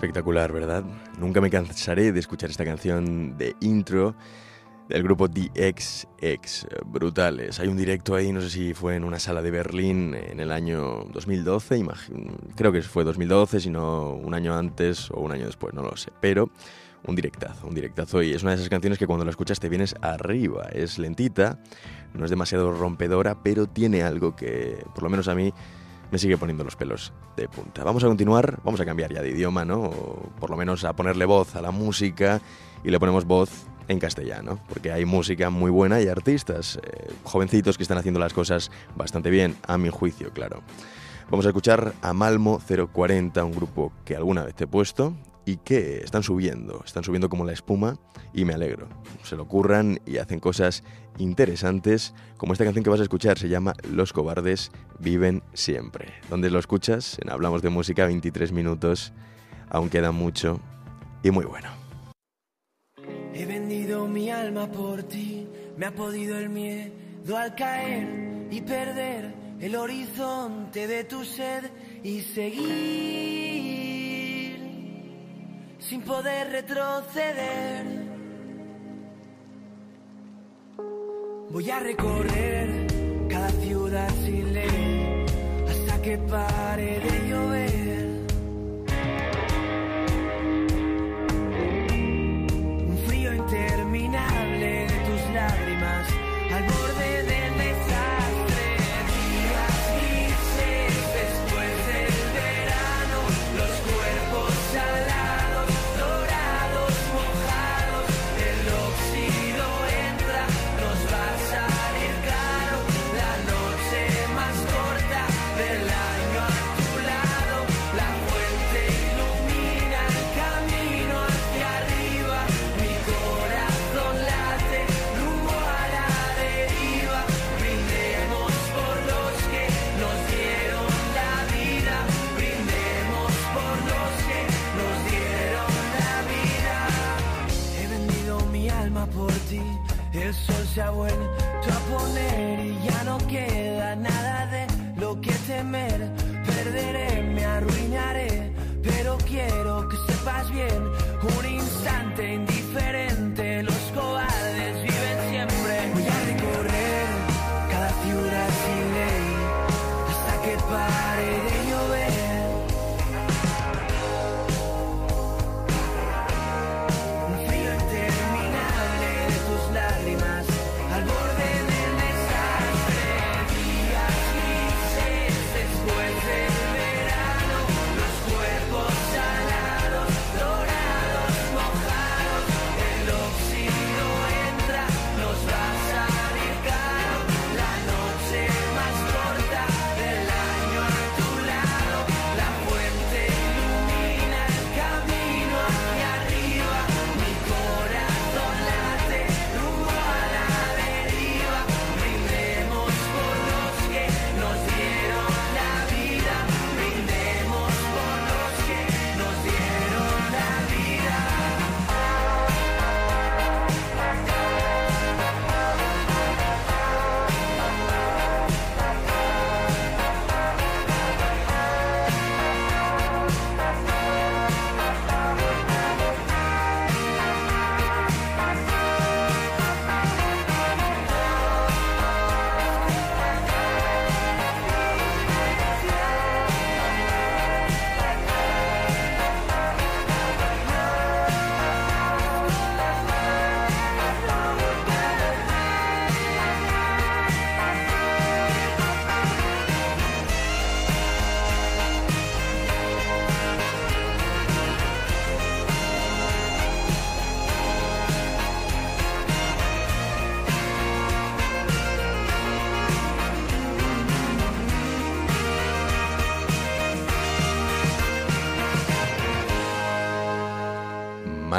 Espectacular, 0.00 0.50
¿verdad? 0.50 0.82
Nunca 1.18 1.42
me 1.42 1.50
cansaré 1.50 2.10
de 2.10 2.20
escuchar 2.20 2.48
esta 2.48 2.64
canción 2.64 3.36
de 3.36 3.54
intro 3.60 4.14
del 4.88 5.02
grupo 5.02 5.28
DXX. 5.28 6.66
Brutales. 6.86 7.60
Hay 7.60 7.68
un 7.68 7.76
directo 7.76 8.14
ahí, 8.14 8.32
no 8.32 8.40
sé 8.40 8.48
si 8.48 8.72
fue 8.72 8.96
en 8.96 9.04
una 9.04 9.18
sala 9.18 9.42
de 9.42 9.50
Berlín 9.50 10.14
en 10.14 10.40
el 10.40 10.52
año 10.52 11.04
2012, 11.12 11.84
creo 12.56 12.72
que 12.72 12.80
fue 12.80 13.04
2012, 13.04 13.60
sino 13.60 14.14
un 14.14 14.32
año 14.32 14.56
antes 14.56 15.10
o 15.10 15.20
un 15.20 15.32
año 15.32 15.44
después, 15.44 15.74
no 15.74 15.82
lo 15.82 15.94
sé. 15.98 16.10
Pero 16.18 16.48
un 17.06 17.14
directazo, 17.14 17.66
un 17.66 17.74
directazo. 17.74 18.22
Y 18.22 18.32
es 18.32 18.42
una 18.42 18.52
de 18.52 18.56
esas 18.56 18.70
canciones 18.70 18.98
que 18.98 19.06
cuando 19.06 19.26
la 19.26 19.32
escuchas 19.32 19.60
te 19.60 19.68
vienes 19.68 19.94
arriba. 20.00 20.70
Es 20.72 20.98
lentita, 20.98 21.58
no 22.14 22.24
es 22.24 22.30
demasiado 22.30 22.72
rompedora, 22.72 23.42
pero 23.42 23.66
tiene 23.66 24.02
algo 24.02 24.34
que, 24.34 24.82
por 24.94 25.02
lo 25.02 25.10
menos 25.10 25.28
a 25.28 25.34
mí, 25.34 25.52
me 26.10 26.18
sigue 26.18 26.36
poniendo 26.36 26.64
los 26.64 26.76
pelos 26.76 27.12
de 27.36 27.48
punta. 27.48 27.84
Vamos 27.84 28.04
a 28.04 28.08
continuar, 28.08 28.60
vamos 28.64 28.80
a 28.80 28.84
cambiar 28.84 29.12
ya 29.12 29.22
de 29.22 29.30
idioma, 29.30 29.64
¿no? 29.64 29.82
O 29.82 30.30
por 30.38 30.50
lo 30.50 30.56
menos 30.56 30.84
a 30.84 30.94
ponerle 30.94 31.24
voz 31.24 31.56
a 31.56 31.62
la 31.62 31.70
música 31.70 32.40
y 32.84 32.90
le 32.90 32.98
ponemos 32.98 33.24
voz 33.24 33.66
en 33.88 33.98
castellano, 33.98 34.60
porque 34.68 34.92
hay 34.92 35.04
música 35.04 35.50
muy 35.50 35.70
buena 35.70 36.00
y 36.00 36.08
artistas 36.08 36.78
eh, 36.82 37.10
jovencitos 37.24 37.76
que 37.76 37.82
están 37.82 37.98
haciendo 37.98 38.20
las 38.20 38.32
cosas 38.32 38.70
bastante 38.94 39.30
bien, 39.30 39.56
a 39.66 39.78
mi 39.78 39.88
juicio, 39.88 40.32
claro. 40.32 40.62
Vamos 41.28 41.46
a 41.46 41.50
escuchar 41.50 41.94
a 42.02 42.12
Malmo 42.12 42.60
040, 42.92 43.44
un 43.44 43.52
grupo 43.52 43.92
que 44.04 44.16
alguna 44.16 44.44
vez 44.44 44.54
te 44.54 44.64
he 44.64 44.66
puesto 44.66 45.14
y 45.50 45.56
que 45.56 45.98
están 46.04 46.22
subiendo, 46.22 46.80
están 46.86 47.02
subiendo 47.02 47.28
como 47.28 47.44
la 47.44 47.52
espuma 47.52 47.98
y 48.32 48.44
me 48.44 48.54
alegro. 48.54 48.88
Se 49.24 49.34
lo 49.34 49.48
curran 49.48 49.98
y 50.06 50.18
hacen 50.18 50.38
cosas 50.38 50.84
interesantes, 51.18 52.14
como 52.36 52.52
esta 52.52 52.64
canción 52.64 52.84
que 52.84 52.90
vas 52.90 53.00
a 53.00 53.02
escuchar, 53.02 53.36
se 53.36 53.48
llama 53.48 53.74
Los 53.90 54.12
cobardes 54.12 54.70
viven 55.00 55.42
siempre. 55.52 56.12
Donde 56.28 56.50
lo 56.50 56.60
escuchas, 56.60 57.18
en 57.20 57.30
Hablamos 57.30 57.62
de 57.62 57.70
Música, 57.70 58.06
23 58.06 58.52
minutos, 58.52 59.12
aún 59.68 59.88
queda 59.88 60.12
mucho 60.12 60.60
y 61.24 61.32
muy 61.32 61.46
bueno. 61.46 61.68
He 63.34 63.44
vendido 63.44 64.06
mi 64.06 64.30
alma 64.30 64.70
por 64.70 65.02
ti, 65.02 65.48
me 65.76 65.86
ha 65.86 65.94
podido 65.94 66.38
el 66.38 66.48
miedo 66.48 67.36
al 67.36 67.56
caer 67.56 68.46
y 68.52 68.60
perder 68.60 69.34
el 69.60 69.74
horizonte 69.74 70.86
de 70.86 71.02
tu 71.02 71.24
sed 71.24 71.64
y 72.04 72.20
seguir 72.20 73.90
sin 75.80 76.02
poder 76.02 76.50
retroceder. 76.50 77.86
Voy 81.50 81.70
a 81.70 81.80
recorrer 81.80 82.86
cada 83.28 83.50
ciudad 83.50 84.08
sin 84.24 84.52
ley 84.52 85.24
hasta 85.68 86.02
que 86.02 86.18
pare 86.18 87.00
de 87.00 87.28
llover. 87.28 87.69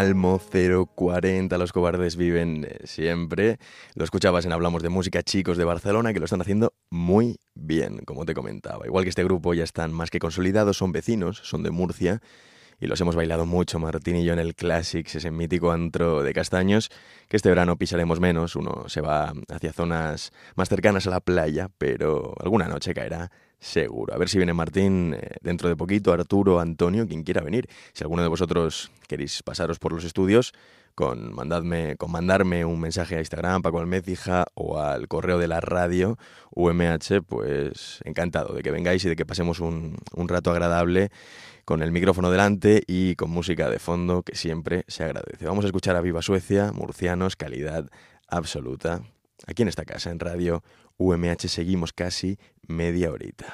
Malmo 0.01 0.39
040, 0.39 1.55
los 1.59 1.71
cobardes 1.71 2.15
viven 2.15 2.65
eh, 2.67 2.79
siempre. 2.85 3.59
Lo 3.93 4.03
escuchabas 4.03 4.45
en 4.45 4.51
Hablamos 4.51 4.81
de 4.81 4.89
Música, 4.89 5.21
chicos 5.21 5.57
de 5.57 5.63
Barcelona, 5.63 6.11
que 6.11 6.17
lo 6.17 6.25
están 6.25 6.41
haciendo 6.41 6.73
muy 6.89 7.37
bien, 7.53 7.99
como 7.99 8.25
te 8.25 8.33
comentaba. 8.33 8.87
Igual 8.87 9.03
que 9.03 9.11
este 9.11 9.23
grupo 9.23 9.53
ya 9.53 9.63
están 9.63 9.93
más 9.93 10.09
que 10.09 10.17
consolidados, 10.17 10.77
son 10.77 10.91
vecinos, 10.91 11.41
son 11.43 11.61
de 11.61 11.69
Murcia, 11.69 12.19
y 12.79 12.87
los 12.87 12.99
hemos 12.99 13.15
bailado 13.15 13.45
mucho, 13.45 13.77
Martín 13.77 14.15
y 14.15 14.25
yo, 14.25 14.33
en 14.33 14.39
el 14.39 14.55
Classics, 14.55 15.13
ese 15.13 15.29
mítico 15.29 15.71
antro 15.71 16.23
de 16.23 16.33
castaños, 16.33 16.89
que 17.27 17.37
este 17.37 17.49
verano 17.49 17.77
pisaremos 17.77 18.19
menos, 18.19 18.55
uno 18.55 18.85
se 18.89 19.01
va 19.01 19.33
hacia 19.49 19.71
zonas 19.71 20.31
más 20.55 20.67
cercanas 20.67 21.05
a 21.05 21.11
la 21.11 21.19
playa, 21.19 21.69
pero 21.77 22.33
alguna 22.39 22.67
noche 22.67 22.95
caerá 22.95 23.29
seguro. 23.62 24.13
A 24.13 24.17
ver 24.17 24.28
si 24.28 24.38
viene 24.38 24.54
Martín 24.54 25.13
eh, 25.13 25.38
dentro 25.41 25.69
de 25.69 25.78
poquito, 25.78 26.12
Arturo, 26.12 26.60
Antonio, 26.60 27.08
quien 27.08 27.24
quiera 27.24 27.41
venir. 27.41 27.69
Si 27.93 28.04
alguno 28.04 28.24
de 28.24 28.28
vosotros 28.28 28.91
queréis 29.08 29.43
pasaros 29.43 29.80
por 29.80 29.93
los 29.93 30.04
estudios, 30.04 30.52
con, 30.95 31.34
mandadme, 31.34 31.95
con 31.95 32.12
mandarme 32.12 32.65
un 32.65 32.80
mensaje 32.80 33.15
a 33.15 33.19
Instagram, 33.19 33.62
Paco 33.62 33.80
Almecija, 33.80 34.45
o 34.56 34.80
al 34.80 35.08
correo 35.08 35.38
de 35.38 35.47
la 35.47 35.62
radio 35.62 36.17
UMH, 36.56 37.21
pues 37.26 38.00
encantado 38.04 38.54
de 38.54 38.63
que 38.63 38.71
vengáis 38.71 39.06
y 39.06 39.10
de 39.10 39.15
que 39.15 39.26
pasemos 39.26 39.60
un, 39.60 39.95
un 40.13 40.28
rato 40.28 40.52
agradable 40.52 41.12
con 41.63 41.84
el 41.84 41.91
micrófono 41.91 42.32
delante 42.32 42.84
y 42.88 43.15
con 43.15 43.30
música 43.30 43.69
de 43.69 43.80
fondo 43.80 44.24
que 44.24 44.36
siempre 44.36 44.84
se 44.88 45.04
agradece. 45.04 45.45
Vamos 45.45 45.63
a 45.65 45.67
escuchar 45.67 45.95
a 45.95 46.02
Viva 46.02 46.21
Suecia, 46.21 46.71
murcianos, 46.74 47.36
calidad 47.36 47.89
absoluta. 48.28 49.04
Aquí 49.47 49.62
en 49.62 49.67
esta 49.67 49.86
casa, 49.86 50.12
en 50.12 50.19
radio 50.19 50.63
UMH, 50.97 51.47
seguimos 51.47 51.93
casi 51.93 52.38
media 52.67 53.12
horita. 53.12 53.54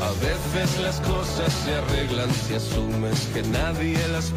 A 0.00 0.12
veces 0.20 0.80
las 0.80 1.00
cosas 1.00 1.52
se 1.64 1.74
arreglan 1.74 2.30
si 2.32 2.54
asumes 2.54 3.26
que 3.34 3.42
nadie 3.42 3.98
las 4.08 4.30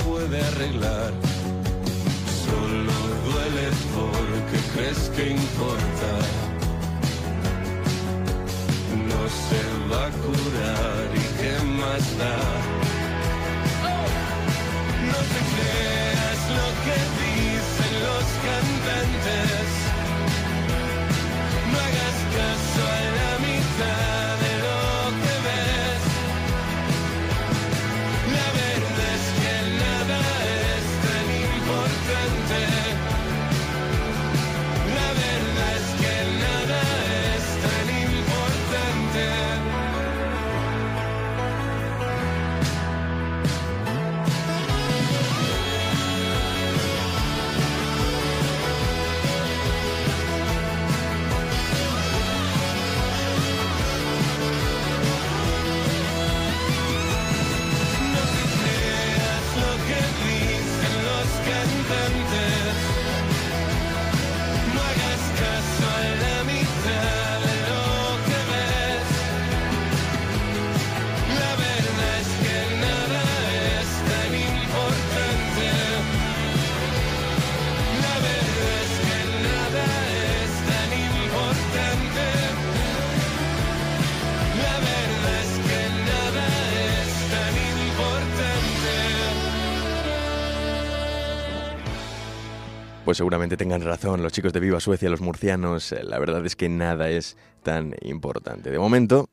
pues 93.12 93.18
seguramente 93.18 93.58
tengan 93.58 93.82
razón 93.82 94.24
los 94.24 94.32
chicos 94.32 94.54
de 94.54 94.62
Viva 94.62 94.80
Suecia, 94.80 95.10
los 95.10 95.20
murcianos. 95.20 95.92
Eh, 95.92 96.02
la 96.02 96.18
verdad 96.18 96.46
es 96.46 96.56
que 96.56 96.70
nada 96.70 97.10
es 97.10 97.36
tan 97.62 97.94
importante. 98.04 98.72
De 98.72 98.80
momento, 98.80 99.28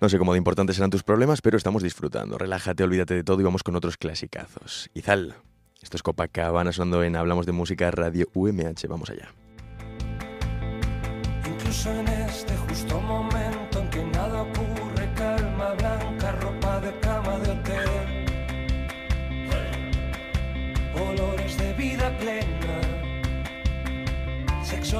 no 0.00 0.08
sé 0.08 0.18
cómo 0.18 0.32
de 0.32 0.38
importantes 0.38 0.74
serán 0.74 0.90
tus 0.90 1.04
problemas, 1.04 1.42
pero 1.42 1.56
estamos 1.56 1.84
disfrutando. 1.84 2.38
Relájate, 2.38 2.82
olvídate 2.82 3.14
de 3.14 3.22
todo 3.22 3.40
y 3.40 3.44
vamos 3.44 3.62
con 3.62 3.76
otros 3.76 3.96
clasicazos. 3.96 4.90
Izal, 4.94 5.36
esto 5.80 5.96
es 5.96 6.02
Copacabana 6.02 6.72
sonando 6.72 7.04
en 7.04 7.14
Hablamos 7.14 7.46
de 7.46 7.52
Música 7.52 7.88
Radio 7.92 8.26
UMH. 8.34 8.88
Vamos 8.88 9.10
allá. 9.10 9.32
Incluso 11.46 11.88
en 11.88 12.08
este 12.08 12.56
justo 12.56 13.00
momento 13.00 13.51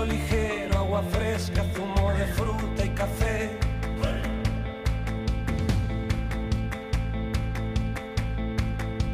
ligero, 0.00 0.78
agua 0.78 1.02
fresca, 1.10 1.62
zumo 1.74 2.12
de 2.14 2.26
fruta 2.28 2.84
y 2.84 2.88
café. 2.90 3.50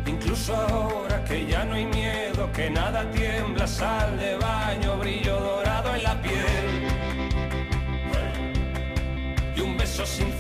Incluso 0.07 0.55
ahora 0.55 1.25
que 1.25 1.47
ya 1.47 1.65
no 1.65 1.75
hay 1.75 1.87
miedo, 1.87 2.51
que 2.53 2.71
nada 2.71 3.11
tiembla, 3.11 3.67
sal 3.67 4.19
de 4.19 4.37
baño, 4.37 4.97
brillo 4.99 5.39
dorado 5.41 5.95
en 5.97 6.03
la 6.05 6.23
piel. 6.23 6.69
Y 9.57 9.61
un 9.61 9.77
beso 9.77 10.07
sincero 10.07 10.38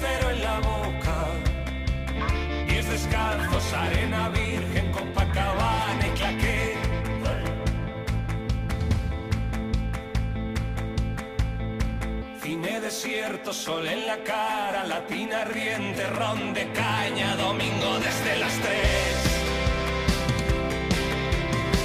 sol 13.52 13.86
en 13.86 14.06
la 14.06 14.22
cara, 14.24 14.84
latina 14.84 15.44
riente, 15.44 16.06
ron 16.06 16.52
de 16.52 16.70
caña, 16.72 17.34
domingo 17.36 17.98
desde 17.98 18.38
las 18.38 18.52
tres. 18.60 19.14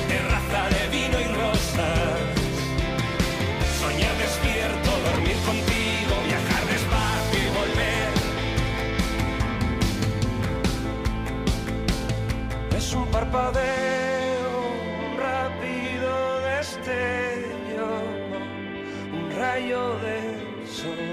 Terraza 0.09 0.69
de 0.75 0.87
vino 0.97 1.19
y 1.19 1.27
rosas. 1.41 2.19
Soñar 3.79 4.15
despierto, 4.17 4.89
dormir 5.09 5.37
contigo, 5.45 6.13
viajar 6.25 6.63
despacio 6.75 7.39
y 7.39 7.49
volver. 7.59 8.11
Es 12.77 12.93
un 12.93 13.05
parpadeo, 13.07 14.51
un 15.05 15.17
rápido 15.17 16.39
destello, 16.41 17.87
un 19.13 19.31
rayo 19.37 19.97
de 19.99 20.65
sol 20.67 21.12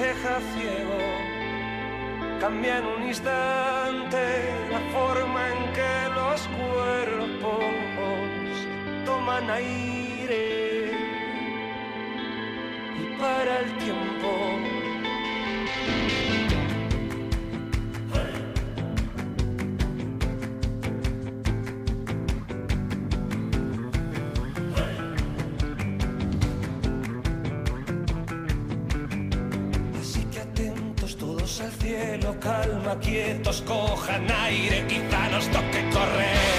deja 0.00 0.40
ciego 0.54 0.98
cambia 2.40 2.78
en 2.78 2.86
un 2.86 3.02
instante 3.06 4.22
la 4.70 4.80
forma 4.94 5.42
en 5.52 5.72
que 5.76 5.94
los 6.18 6.40
cuerpos 6.58 7.64
toman 9.04 9.50
aire 9.50 10.92
y 12.98 13.20
para 13.20 13.60
el 13.60 13.76
tiempo. 13.76 14.59
Quietos, 32.98 33.62
cojan 33.62 34.30
aire, 34.30 34.84
quizá 34.88 35.28
nos 35.30 35.46
toque 35.48 35.88
correr. 35.92 36.49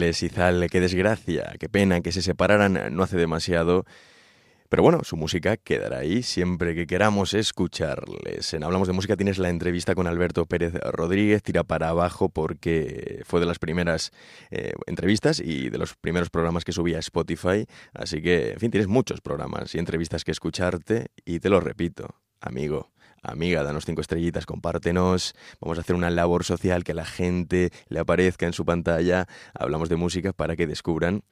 Brutales, 0.00 0.22
Izal, 0.22 0.70
qué 0.70 0.80
desgracia, 0.80 1.52
qué 1.58 1.68
pena 1.68 2.00
que 2.00 2.10
se 2.10 2.22
separaran 2.22 2.94
no 2.96 3.02
hace 3.02 3.18
demasiado. 3.18 3.84
Pero 4.70 4.82
bueno, 4.82 5.00
su 5.04 5.18
música 5.18 5.58
quedará 5.58 5.98
ahí 5.98 6.22
siempre 6.22 6.74
que 6.74 6.86
queramos 6.86 7.34
escucharles. 7.34 8.54
En 8.54 8.64
Hablamos 8.64 8.88
de 8.88 8.94
Música 8.94 9.14
tienes 9.14 9.36
la 9.36 9.50
entrevista 9.50 9.94
con 9.94 10.06
Alberto 10.06 10.46
Pérez 10.46 10.72
Rodríguez, 10.72 11.42
tira 11.42 11.64
para 11.64 11.90
abajo 11.90 12.30
porque 12.30 13.20
fue 13.26 13.40
de 13.40 13.46
las 13.46 13.58
primeras 13.58 14.10
eh, 14.50 14.72
entrevistas 14.86 15.38
y 15.38 15.68
de 15.68 15.76
los 15.76 15.94
primeros 15.96 16.30
programas 16.30 16.64
que 16.64 16.72
subía 16.72 16.96
a 16.96 17.00
Spotify. 17.00 17.66
Así 17.92 18.22
que, 18.22 18.52
en 18.52 18.58
fin, 18.58 18.70
tienes 18.70 18.88
muchos 18.88 19.20
programas 19.20 19.74
y 19.74 19.78
entrevistas 19.78 20.24
que 20.24 20.30
escucharte 20.30 21.08
y 21.26 21.40
te 21.40 21.50
lo 21.50 21.60
repito, 21.60 22.14
amigo. 22.40 22.90
Amiga, 23.22 23.62
danos 23.62 23.84
cinco 23.84 24.00
estrellitas, 24.00 24.46
compártenos. 24.46 25.34
Vamos 25.60 25.76
a 25.76 25.82
hacer 25.82 25.94
una 25.94 26.10
labor 26.10 26.44
social 26.44 26.84
que 26.84 26.92
a 26.92 26.94
la 26.94 27.04
gente 27.04 27.70
le 27.88 28.00
aparezca 28.00 28.46
en 28.46 28.54
su 28.54 28.64
pantalla. 28.64 29.26
Hablamos 29.52 29.90
de 29.90 29.96
música 29.96 30.32
para 30.32 30.56
que 30.56 30.66
descubran 30.66 31.22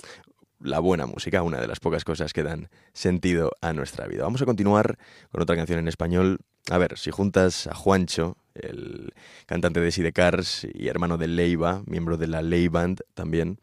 la 0.61 0.81
buena 0.81 1.07
música, 1.07 1.43
una 1.43 1.61
de 1.61 1.67
las 1.67 1.81
pocas 1.81 2.05
cosas 2.05 2.33
que 2.33 2.43
dan 2.43 2.69
sentido 2.93 3.53
a 3.63 3.73
nuestra 3.73 4.07
vida. 4.07 4.25
Vamos 4.25 4.43
a 4.43 4.45
continuar 4.45 4.99
con 5.31 5.43
otra 5.43 5.57
canción 5.57 5.79
en 5.79 5.89
español. 5.89 6.41
A 6.71 6.77
ver, 6.77 6.99
si 6.99 7.11
juntas 7.11 7.67
a 7.67 7.75
Juancho, 7.75 8.37
el 8.55 9.15
cantante 9.47 9.81
de 9.81 9.91
Sidecars 9.91 10.67
y 10.75 10.89
hermano 10.89 11.17
de 11.17 11.27
Leiva, 11.27 11.83
miembro 11.87 12.19
de 12.19 12.27
la 12.27 12.43
Ley 12.43 12.69
Band 12.69 13.01
también, 13.15 13.59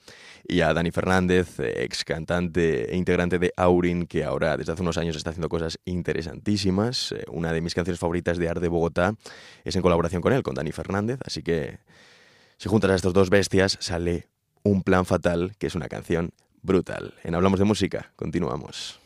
y 0.48 0.62
a 0.62 0.74
Dani 0.74 0.90
Fernández, 0.90 1.60
ex 1.60 2.04
cantante 2.04 2.92
e 2.92 2.98
integrante 2.98 3.38
de 3.38 3.54
Aurin, 3.58 4.08
que 4.08 4.24
ahora 4.24 4.58
desde 4.58 4.74
hace 4.74 4.82
unos 4.82 4.98
años 4.98 5.16
está 5.16 5.30
haciendo 5.30 5.50
cosas 5.50 5.80
interesantísimas. 5.86 7.12
Eh, 7.12 7.26
Una 7.30 7.54
de 7.54 7.62
mis 7.62 7.76
canciones 7.76 8.00
favoritas 8.00 8.38
de 8.40 8.50
Art 8.50 8.62
de 8.62 8.70
Bogotá 8.70 9.16
es 9.64 9.76
en 9.76 9.84
colaboración 9.84 10.22
con 10.24 10.34
él, 10.34 10.42
con 10.42 10.56
Dani 10.56 10.72
Fernández, 10.72 11.20
así 11.24 11.44
que 11.44 11.78
si 12.58 12.70
juntas 12.70 12.90
a 12.90 12.96
estos 12.96 13.14
dos 13.14 13.30
bestias 13.30 13.78
sale 13.82 14.28
Un 14.64 14.82
plan 14.82 15.06
fatal, 15.06 15.56
que 15.60 15.68
es 15.68 15.76
una 15.76 15.88
canción 15.88 16.32
brutal. 16.64 17.14
En 17.24 17.36
Hablamos 17.36 17.60
de 17.60 17.66
Música, 17.66 18.12
continuamos. 18.16 19.05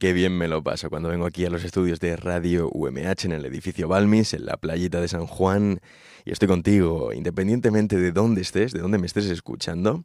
Qué 0.00 0.14
bien 0.14 0.36
me 0.36 0.48
lo 0.48 0.62
paso 0.64 0.88
cuando 0.88 1.10
vengo 1.10 1.26
aquí 1.26 1.44
a 1.44 1.50
los 1.50 1.62
estudios 1.62 2.00
de 2.00 2.16
Radio 2.16 2.70
UMH 2.72 3.26
en 3.26 3.32
el 3.32 3.44
edificio 3.44 3.86
Balmis, 3.86 4.32
en 4.32 4.46
la 4.46 4.56
playita 4.56 4.98
de 4.98 5.08
San 5.08 5.26
Juan, 5.26 5.80
y 6.24 6.32
estoy 6.32 6.48
contigo, 6.48 7.12
independientemente 7.12 7.98
de 7.98 8.10
dónde 8.10 8.40
estés, 8.40 8.72
de 8.72 8.80
dónde 8.80 8.96
me 8.96 9.06
estés 9.06 9.26
escuchando. 9.26 10.04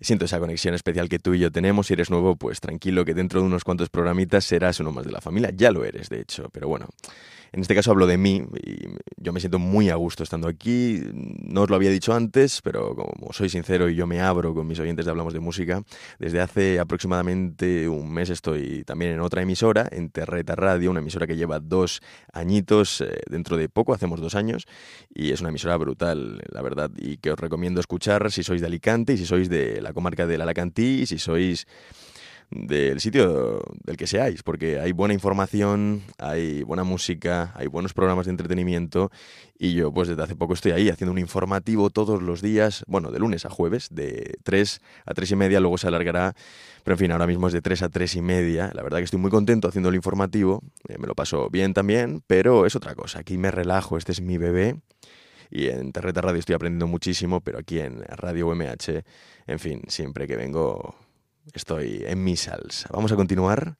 Siento 0.00 0.24
esa 0.24 0.40
conexión 0.40 0.72
especial 0.72 1.10
que 1.10 1.18
tú 1.18 1.34
y 1.34 1.40
yo 1.40 1.52
tenemos. 1.52 1.88
Si 1.88 1.92
eres 1.92 2.08
nuevo, 2.08 2.36
pues 2.36 2.60
tranquilo 2.60 3.04
que 3.04 3.12
dentro 3.12 3.40
de 3.40 3.46
unos 3.46 3.64
cuantos 3.64 3.90
programitas 3.90 4.46
serás 4.46 4.80
uno 4.80 4.92
más 4.92 5.04
de 5.04 5.12
la 5.12 5.20
familia. 5.20 5.50
Ya 5.54 5.72
lo 5.72 5.84
eres, 5.84 6.08
de 6.08 6.20
hecho. 6.20 6.48
Pero 6.50 6.68
bueno, 6.68 6.86
en 7.52 7.60
este 7.60 7.74
caso 7.74 7.90
hablo 7.90 8.06
de 8.06 8.18
mí 8.18 8.44
y 8.62 8.86
yo 9.16 9.32
me 9.32 9.40
siento 9.40 9.58
muy 9.58 9.90
a 9.90 9.96
gusto 9.96 10.22
estando 10.22 10.48
aquí. 10.48 11.00
No 11.12 11.62
os 11.62 11.70
lo 11.70 11.76
había 11.76 11.90
dicho 11.90 12.14
antes, 12.14 12.60
pero 12.62 12.94
como 12.94 13.32
soy 13.32 13.48
sincero 13.48 13.88
y 13.88 13.94
yo 13.94 14.06
me 14.06 14.20
abro 14.20 14.54
con 14.54 14.66
mis 14.66 14.78
oyentes 14.78 15.04
de 15.04 15.10
Hablamos 15.10 15.32
de 15.32 15.40
Música, 15.40 15.82
desde 16.18 16.40
hace 16.40 16.78
aproximadamente 16.78 17.88
un 17.88 18.12
mes 18.12 18.30
estoy 18.30 18.84
también 18.84 19.12
en 19.12 19.20
otra 19.20 19.42
emisora, 19.42 19.88
en 19.90 20.10
Terreta 20.10 20.54
Radio, 20.56 20.90
una 20.90 21.00
emisora 21.00 21.26
que 21.26 21.36
lleva 21.36 21.60
dos 21.60 22.00
añitos, 22.32 23.00
eh, 23.00 23.20
dentro 23.28 23.56
de 23.56 23.68
poco, 23.68 23.94
hacemos 23.94 24.20
dos 24.20 24.34
años, 24.34 24.66
y 25.14 25.32
es 25.32 25.40
una 25.40 25.50
emisora 25.50 25.76
brutal, 25.76 26.42
la 26.50 26.62
verdad, 26.62 26.90
y 26.96 27.18
que 27.18 27.32
os 27.32 27.38
recomiendo 27.38 27.80
escuchar 27.80 28.30
si 28.30 28.42
sois 28.42 28.60
de 28.60 28.66
Alicante 28.66 29.14
y 29.14 29.18
si 29.18 29.26
sois 29.26 29.48
de 29.48 29.80
la 29.80 29.92
comarca 29.92 30.26
del 30.26 30.40
Alacantí 30.40 31.02
y 31.02 31.06
si 31.06 31.18
sois 31.18 31.66
del 32.50 33.00
sitio 33.00 33.60
del 33.84 33.96
que 33.96 34.06
seáis, 34.06 34.42
porque 34.42 34.80
hay 34.80 34.92
buena 34.92 35.12
información, 35.12 36.02
hay 36.18 36.62
buena 36.62 36.82
música, 36.82 37.52
hay 37.54 37.66
buenos 37.66 37.92
programas 37.92 38.26
de 38.26 38.30
entretenimiento 38.30 39.10
y 39.58 39.74
yo 39.74 39.92
pues 39.92 40.08
desde 40.08 40.22
hace 40.22 40.34
poco 40.34 40.54
estoy 40.54 40.72
ahí 40.72 40.88
haciendo 40.88 41.12
un 41.12 41.18
informativo 41.18 41.90
todos 41.90 42.22
los 42.22 42.40
días, 42.40 42.84
bueno, 42.86 43.10
de 43.10 43.18
lunes 43.18 43.44
a 43.44 43.50
jueves, 43.50 43.88
de 43.90 44.38
3 44.44 44.80
a 45.04 45.14
3 45.14 45.30
y 45.30 45.36
media, 45.36 45.60
luego 45.60 45.76
se 45.76 45.88
alargará, 45.88 46.34
pero 46.84 46.94
en 46.94 46.98
fin, 46.98 47.12
ahora 47.12 47.26
mismo 47.26 47.48
es 47.48 47.52
de 47.52 47.60
3 47.60 47.82
a 47.82 47.88
3 47.90 48.16
y 48.16 48.22
media, 48.22 48.70
la 48.74 48.82
verdad 48.82 48.98
que 48.98 49.04
estoy 49.04 49.20
muy 49.20 49.30
contento 49.30 49.68
haciendo 49.68 49.90
el 49.90 49.94
informativo, 49.94 50.62
eh, 50.88 50.96
me 50.98 51.06
lo 51.06 51.14
paso 51.14 51.50
bien 51.50 51.74
también, 51.74 52.22
pero 52.26 52.64
es 52.64 52.74
otra 52.76 52.94
cosa, 52.94 53.18
aquí 53.18 53.36
me 53.36 53.50
relajo, 53.50 53.98
este 53.98 54.12
es 54.12 54.20
mi 54.20 54.38
bebé. 54.38 54.80
Y 55.50 55.68
en 55.68 55.92
Terreta 55.92 56.20
Radio 56.20 56.40
estoy 56.40 56.54
aprendiendo 56.54 56.86
muchísimo, 56.86 57.40
pero 57.40 57.58
aquí 57.58 57.80
en 57.80 58.02
Radio 58.02 58.48
UMH, 58.48 59.02
en 59.46 59.58
fin, 59.58 59.80
siempre 59.88 60.26
que 60.26 60.36
vengo 60.36 60.94
estoy 61.54 62.04
en 62.06 62.22
mi 62.24 62.36
salsa. 62.36 62.88
Vamos 62.92 63.12
a 63.12 63.16
continuar 63.16 63.76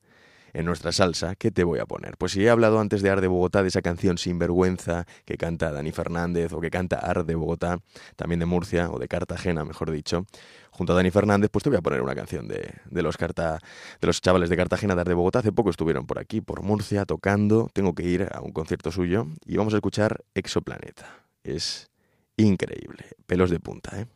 en 0.52 0.64
nuestra 0.64 0.92
salsa. 0.92 1.34
¿Qué 1.36 1.50
te 1.50 1.64
voy 1.64 1.78
a 1.78 1.86
poner? 1.86 2.16
Pues 2.16 2.32
si 2.32 2.44
he 2.44 2.50
hablado 2.50 2.80
antes 2.80 3.02
de 3.02 3.10
Ar 3.10 3.20
de 3.20 3.28
Bogotá, 3.28 3.62
de 3.62 3.68
esa 3.68 3.82
canción 3.82 4.18
Sinvergüenza 4.18 5.06
que 5.24 5.36
canta 5.36 5.72
Dani 5.72 5.92
Fernández 5.92 6.52
o 6.52 6.60
que 6.60 6.70
canta 6.70 6.96
Ar 6.96 7.24
de 7.24 7.34
Bogotá, 7.34 7.78
también 8.16 8.40
de 8.40 8.46
Murcia 8.46 8.90
o 8.90 8.98
de 8.98 9.08
Cartagena, 9.08 9.64
mejor 9.64 9.90
dicho, 9.90 10.26
junto 10.70 10.92
a 10.92 10.96
Dani 10.96 11.10
Fernández, 11.10 11.50
pues 11.50 11.62
te 11.62 11.70
voy 11.70 11.78
a 11.78 11.82
poner 11.82 12.02
una 12.02 12.14
canción 12.14 12.48
de, 12.48 12.74
de 12.84 13.02
los, 13.02 13.16
Carta, 13.16 13.58
de 14.00 14.06
los 14.06 14.20
chavales 14.20 14.48
de 14.48 14.56
Cartagena, 14.56 14.94
de 14.94 15.02
Ar 15.02 15.08
de 15.08 15.14
Bogotá. 15.14 15.40
Hace 15.40 15.52
poco 15.52 15.70
estuvieron 15.70 16.06
por 16.06 16.18
aquí, 16.18 16.40
por 16.40 16.62
Murcia, 16.62 17.04
tocando. 17.04 17.70
Tengo 17.72 17.94
que 17.94 18.04
ir 18.04 18.28
a 18.32 18.40
un 18.40 18.52
concierto 18.52 18.90
suyo 18.90 19.26
y 19.44 19.56
vamos 19.56 19.74
a 19.74 19.76
escuchar 19.76 20.24
Exoplaneta. 20.34 21.24
Es 21.42 21.90
increíble. 22.36 23.04
Pelos 23.26 23.50
de 23.50 23.60
punta, 23.60 24.00
¿eh? 24.00 24.06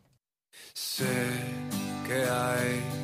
Sé 0.74 1.04
que 2.06 2.14
hay 2.14 3.01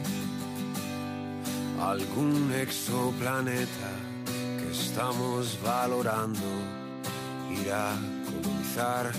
algún 1.81 2.53
exoplaneta 2.53 3.91
que 4.59 4.71
estamos 4.71 5.59
valorando 5.63 6.41
ir 7.51 7.71
a 7.73 7.97
colonizar. 8.25 9.13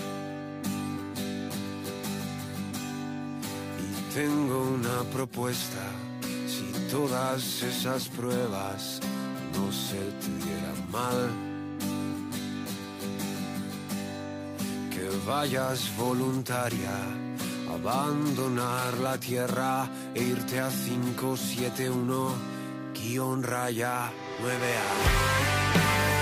Y 3.80 4.14
tengo 4.14 4.64
una 4.64 5.04
propuesta, 5.12 5.84
si 6.48 6.72
todas 6.92 7.64
esas 7.64 8.08
pruebas 8.10 9.00
no 9.54 9.72
se 9.72 9.98
te 10.22 10.46
dieran 10.46 10.92
mal. 10.92 11.30
Que 14.92 15.10
vayas 15.26 15.96
voluntaria 15.98 16.92
abandonar 17.70 18.98
la 19.00 19.18
tierra 19.18 19.90
e 20.14 20.22
irte 20.22 20.60
a 20.60 20.70
571 20.70 22.34
guion 22.94 23.44
raya 23.44 24.12
9A. 24.42 26.19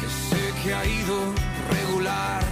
Que 0.00 0.08
sé 0.08 0.52
que 0.62 0.74
ha 0.74 0.84
ido 0.84 1.16
regular. 1.70 2.42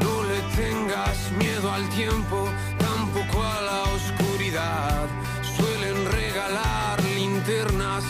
No 0.00 0.22
le 0.24 0.40
tengas 0.56 1.32
miedo 1.38 1.72
al 1.72 1.88
tiempo, 1.90 2.48
tampoco 2.78 3.42
a 3.42 3.60
la 3.62 3.82
oscuridad. 3.82 5.08
Suelen 5.56 6.06
regalar 6.12 7.02
linternas 7.02 8.04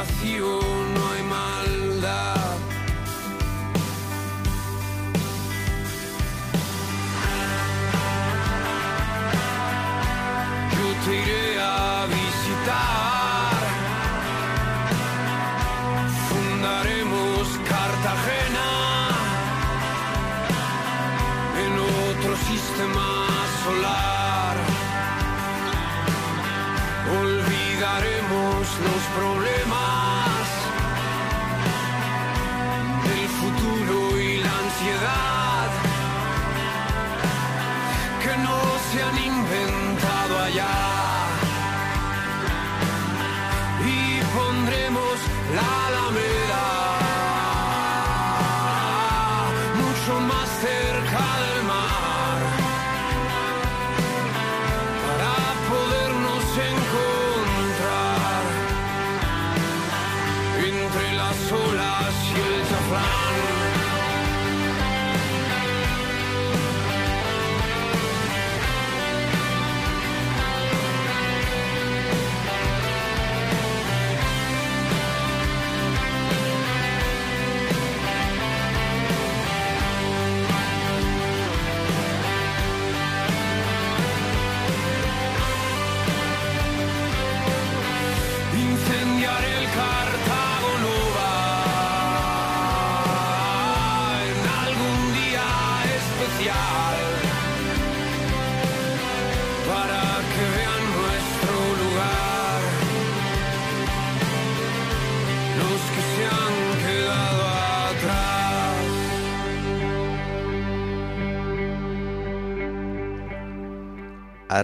el 0.00 0.06
vacío 0.06 0.79
la 45.54 45.86
alameda 45.86 46.39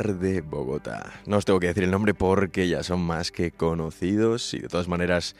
Arde 0.06 0.40
Bogotá. 0.40 1.20
No 1.26 1.36
os 1.36 1.44
tengo 1.44 1.58
que 1.58 1.66
decir 1.66 1.82
el 1.82 1.90
nombre 1.90 2.14
porque 2.14 2.68
ya 2.68 2.84
son 2.84 3.00
más 3.00 3.32
que 3.32 3.50
conocidos 3.50 4.54
y 4.54 4.60
de 4.60 4.68
todas 4.68 4.86
maneras 4.86 5.34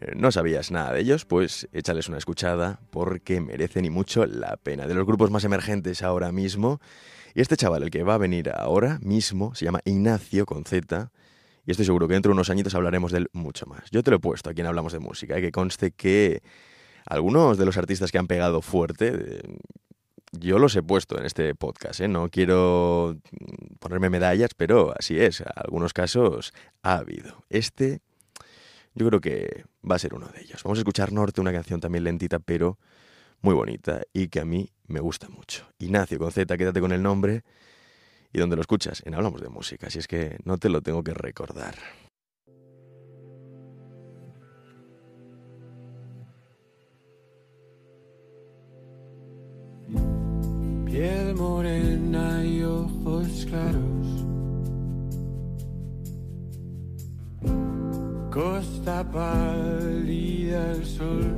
eh, 0.00 0.12
no 0.14 0.30
sabías 0.30 0.70
nada 0.70 0.92
de 0.92 1.00
ellos, 1.00 1.24
pues 1.24 1.68
échales 1.72 2.08
una 2.08 2.18
escuchada 2.18 2.78
porque 2.90 3.40
merecen 3.40 3.84
y 3.84 3.90
mucho 3.90 4.24
la 4.26 4.56
pena. 4.58 4.86
De 4.86 4.94
los 4.94 5.06
grupos 5.06 5.32
más 5.32 5.42
emergentes 5.42 6.04
ahora 6.04 6.30
mismo. 6.30 6.80
Y 7.34 7.40
este 7.40 7.56
chaval, 7.56 7.82
el 7.82 7.90
que 7.90 8.04
va 8.04 8.14
a 8.14 8.18
venir 8.18 8.52
ahora 8.54 9.00
mismo, 9.02 9.56
se 9.56 9.64
llama 9.64 9.80
Ignacio 9.84 10.46
con 10.46 10.64
Z. 10.64 11.10
Y 11.66 11.72
estoy 11.72 11.84
seguro 11.84 12.06
que 12.06 12.14
dentro 12.14 12.30
de 12.30 12.34
unos 12.34 12.48
añitos 12.48 12.76
hablaremos 12.76 13.10
de 13.10 13.18
él 13.18 13.28
mucho 13.32 13.66
más. 13.66 13.90
Yo 13.90 14.04
te 14.04 14.12
lo 14.12 14.18
he 14.18 14.20
puesto 14.20 14.50
aquí 14.50 14.60
en 14.60 14.68
Hablamos 14.68 14.92
de 14.92 15.00
Música, 15.00 15.36
y 15.36 15.42
que 15.42 15.50
conste 15.50 15.90
que 15.90 16.44
algunos 17.06 17.58
de 17.58 17.66
los 17.66 17.76
artistas 17.76 18.12
que 18.12 18.18
han 18.18 18.28
pegado 18.28 18.62
fuerte, 18.62 19.40
yo 20.32 20.58
los 20.58 20.74
he 20.76 20.82
puesto 20.82 21.18
en 21.18 21.24
este 21.24 21.54
podcast, 21.54 22.00
¿eh? 22.00 22.08
no 22.08 22.28
quiero 22.28 23.16
mm, 23.30 23.74
ponerme 23.78 24.10
medallas, 24.10 24.50
pero 24.56 24.94
así 24.98 25.18
es, 25.18 25.42
algunos 25.54 25.92
casos 25.92 26.52
ha 26.82 26.96
habido. 26.96 27.44
Este 27.50 28.00
yo 28.94 29.06
creo 29.08 29.20
que 29.20 29.64
va 29.88 29.96
a 29.96 29.98
ser 29.98 30.14
uno 30.14 30.28
de 30.28 30.42
ellos. 30.42 30.62
Vamos 30.64 30.78
a 30.78 30.80
escuchar 30.80 31.12
Norte, 31.12 31.40
una 31.40 31.52
canción 31.52 31.80
también 31.80 32.04
lentita, 32.04 32.38
pero 32.38 32.78
muy 33.40 33.54
bonita 33.54 34.02
y 34.12 34.28
que 34.28 34.40
a 34.40 34.44
mí 34.44 34.70
me 34.86 35.00
gusta 35.00 35.28
mucho. 35.28 35.66
Ignacio 35.78 36.18
con 36.18 36.30
Z, 36.30 36.56
quédate 36.56 36.80
con 36.80 36.92
el 36.92 37.02
nombre 37.02 37.42
y 38.32 38.38
donde 38.38 38.56
lo 38.56 38.62
escuchas, 38.62 39.02
en 39.04 39.14
Hablamos 39.14 39.40
de 39.42 39.48
Música, 39.48 39.88
así 39.88 39.98
es 39.98 40.08
que 40.08 40.38
no 40.44 40.58
te 40.58 40.68
lo 40.68 40.80
tengo 40.80 41.02
que 41.02 41.12
recordar. 41.12 41.74
Piel 50.92 51.34
morena 51.34 52.44
y 52.44 52.62
ojos 52.64 53.46
claros. 53.48 54.26
Costa 58.30 59.02
pálida 59.10 60.72
al 60.72 60.84
sol. 60.84 61.34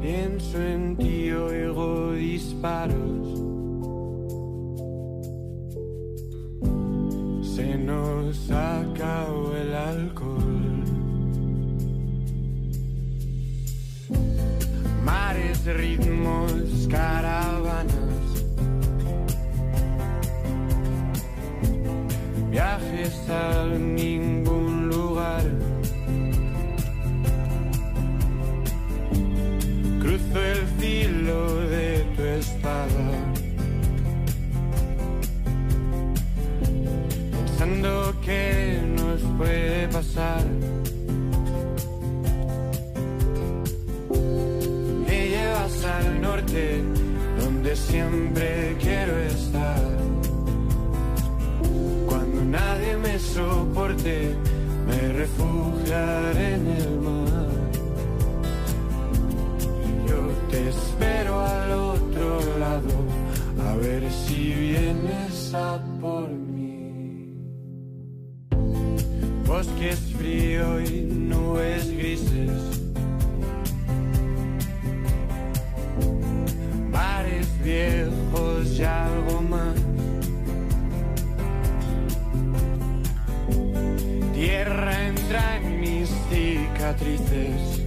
Pienso 0.00 0.62
en 0.62 0.96
ti, 0.96 1.32
oigo 1.32 2.12
disparos. 2.12 3.26
Se 7.42 7.76
nos 7.76 8.48
acabó 8.52 9.56
el 9.56 9.74
alcohol. 9.74 10.49
Ritmos, 15.66 16.88
caravanas. 16.88 17.94
Viajes 22.50 23.28
a 23.28 23.66
ningún 23.66 24.88
lugar. 24.88 25.44
Cruzo 30.00 30.42
el 30.42 30.66
filo 30.78 31.54
de 31.68 32.04
tu 32.16 32.22
espada. 32.22 33.06
Pensando 37.30 38.14
que 38.24 38.80
nos 38.96 39.20
puede 39.38 39.88
pasar. 39.88 40.49
Donde 47.40 47.76
siempre 47.76 48.76
quiero 48.80 49.16
estar. 49.18 49.80
Cuando 52.08 52.44
nadie 52.44 52.96
me 52.96 53.18
soporte, 53.20 54.34
me 54.86 55.12
refugiaré 55.12 56.54
en 56.54 56.66
el 56.66 57.00
mar. 57.00 57.70
Y 59.86 60.08
yo 60.08 60.20
te 60.50 60.68
espero 60.70 61.40
al 61.40 61.70
otro 61.72 62.58
lado, 62.58 62.94
a 63.68 63.76
ver 63.76 64.10
si 64.10 64.52
vienes 64.52 65.54
a 65.54 65.80
por 66.00 66.28
mí. 66.30 67.32
Bosques 69.46 70.00
frío 70.18 70.80
y 70.80 71.02
nubes 71.02 71.90
grises. 71.96 72.79
Viejos 77.70 78.78
y 78.78 78.84
algo 78.84 79.42
más. 79.42 79.76
Tierra 84.34 84.92
entra 85.06 85.56
en 85.58 85.80
mis 85.80 86.08
cicatrices. 86.28 87.82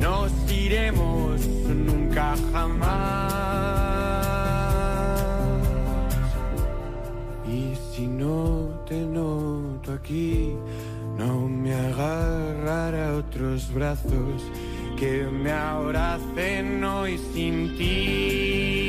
Nos 0.00 0.30
iremos 0.50 1.46
nunca 1.88 2.34
jamás. 2.52 2.86
Y 7.46 7.74
si 7.90 8.06
no 8.06 8.82
te 8.88 9.00
noto 9.00 9.92
aquí, 9.92 10.54
no 11.18 11.48
me 11.48 11.74
agarrará 11.74 13.16
otros 13.16 13.72
brazos 13.74 14.42
que 14.96 15.28
me 15.30 15.52
abracen 15.52 16.82
hoy 16.82 17.18
sin 17.18 17.76
ti. 17.76 18.85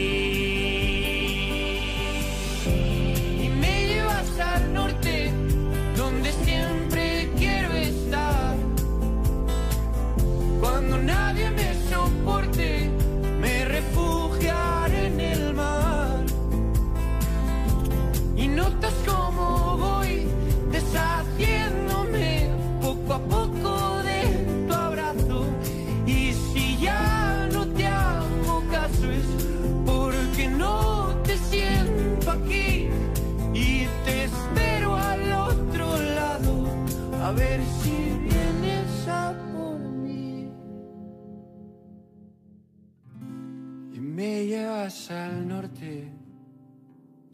Al 45.11 45.47
norte, 45.47 46.11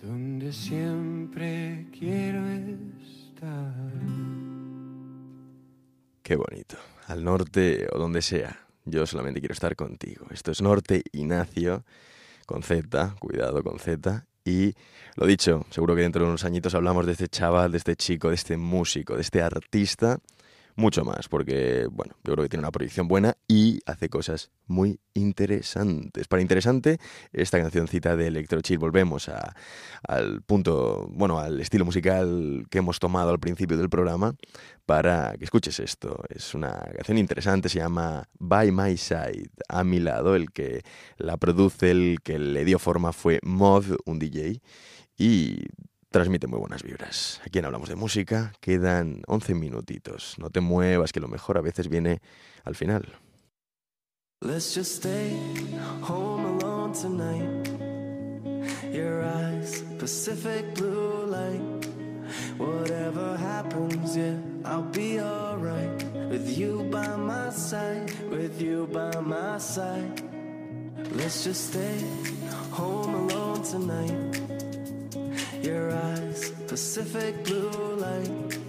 donde 0.01 0.51
siempre 0.51 1.87
quiero 1.97 2.45
estar. 2.49 3.73
Qué 6.21 6.35
bonito. 6.35 6.77
Al 7.07 7.23
norte 7.23 7.87
o 7.91 7.97
donde 7.97 8.21
sea. 8.21 8.59
Yo 8.85 9.05
solamente 9.07 9.39
quiero 9.39 9.53
estar 9.53 9.75
contigo. 9.75 10.27
Esto 10.29 10.51
es 10.51 10.61
Norte 10.61 11.03
Ignacio, 11.13 11.83
con 12.45 12.63
Z, 12.63 13.15
cuidado 13.19 13.63
con 13.63 13.79
Z. 13.79 14.25
Y 14.45 14.73
lo 15.15 15.25
dicho, 15.25 15.65
seguro 15.69 15.95
que 15.95 16.01
dentro 16.01 16.23
de 16.23 16.29
unos 16.29 16.43
añitos 16.43 16.75
hablamos 16.75 17.05
de 17.05 17.13
este 17.13 17.27
chaval, 17.27 17.71
de 17.71 17.77
este 17.77 17.95
chico, 17.95 18.29
de 18.29 18.35
este 18.35 18.57
músico, 18.57 19.15
de 19.15 19.21
este 19.21 19.41
artista 19.41 20.19
mucho 20.75 21.05
más, 21.05 21.27
porque, 21.27 21.87
bueno, 21.91 22.15
yo 22.23 22.33
creo 22.33 22.43
que 22.43 22.49
tiene 22.49 22.61
una 22.61 22.71
proyección 22.71 23.07
buena 23.07 23.37
y 23.47 23.79
hace 23.85 24.09
cosas 24.09 24.51
muy 24.65 24.99
interesantes. 25.13 26.27
Para 26.27 26.41
interesante, 26.41 26.99
esta 27.31 27.59
cancioncita 27.59 28.15
de 28.15 28.27
Electro 28.27 28.61
Chill, 28.61 28.79
volvemos 28.79 29.29
al 30.07 30.41
punto, 30.43 31.07
bueno, 31.11 31.39
al 31.39 31.59
estilo 31.61 31.85
musical 31.85 32.65
que 32.69 32.79
hemos 32.79 32.99
tomado 32.99 33.29
al 33.29 33.39
principio 33.39 33.77
del 33.77 33.89
programa 33.89 34.35
para 34.85 35.35
que 35.37 35.45
escuches 35.45 35.79
esto. 35.79 36.23
Es 36.29 36.53
una 36.53 36.71
canción 36.95 37.17
interesante, 37.17 37.69
se 37.69 37.79
llama 37.79 38.27
By 38.39 38.71
My 38.71 38.97
Side, 38.97 39.49
a 39.69 39.83
mi 39.83 39.99
lado, 39.99 40.35
el 40.35 40.51
que 40.51 40.81
la 41.17 41.37
produce, 41.37 41.91
el 41.91 42.17
que 42.23 42.39
le 42.39 42.65
dio 42.65 42.79
forma 42.79 43.13
fue 43.13 43.39
Mod, 43.43 43.85
un 44.05 44.19
DJ, 44.19 44.61
y 45.17 45.65
transmite 46.13 46.45
muy 46.45 46.59
buenas 46.59 46.83
vibras. 46.83 47.41
Aquí 47.43 47.57
en 47.59 47.65
Hablamos 47.65 47.89
de 47.89 47.95
Música 47.95 48.53
quedan 48.61 49.23
11 49.27 49.55
minutitos. 49.55 50.35
No 50.37 50.51
te 50.51 50.61
muevas, 50.61 51.11
que 51.11 51.19
lo 51.19 51.27
mejor 51.27 51.57
a 51.57 51.61
veces 51.61 51.89
viene 51.89 52.21
al 52.63 52.75
final. 52.75 53.19
Let's 54.39 54.75
just 54.75 54.97
stay 54.97 55.35
home 56.01 56.45
alone 56.45 56.93
tonight. 56.93 57.67
Your 58.93 59.23
eyes, 59.23 59.83
Pacific 59.97 60.75
blue 60.75 61.25
light. 61.25 61.87
Whatever 62.59 63.35
happens, 63.35 64.15
yeah, 64.15 64.37
I'll 64.65 64.83
be 64.91 65.19
alright. 65.19 66.03
With 66.29 66.47
you 66.47 66.83
by 66.91 67.15
my 67.17 67.49
side, 67.49 68.11
with 68.29 68.61
you 68.61 68.87
by 68.87 69.19
my 69.19 69.57
side. 69.57 70.21
Let's 71.15 71.43
just 71.43 71.71
stay 71.71 72.03
home 72.71 73.15
alone 73.15 73.63
tonight. 73.63 74.52
Your 75.63 75.95
eyes, 75.95 76.51
Pacific 76.67 77.45
blue 77.45 77.95
light. 77.95 78.59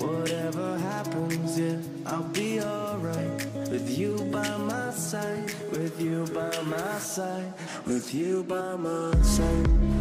Whatever 0.00 0.76
happens, 0.78 1.56
yeah, 1.56 1.76
I'll 2.06 2.24
be 2.24 2.60
alright. 2.60 3.46
With 3.70 3.88
you 3.96 4.16
by 4.32 4.56
my 4.56 4.90
side, 4.90 5.54
with 5.70 6.00
you 6.00 6.26
by 6.34 6.60
my 6.62 6.98
side, 6.98 7.54
with 7.86 8.12
you 8.12 8.42
by 8.42 8.74
my 8.74 9.14
side. 9.22 9.93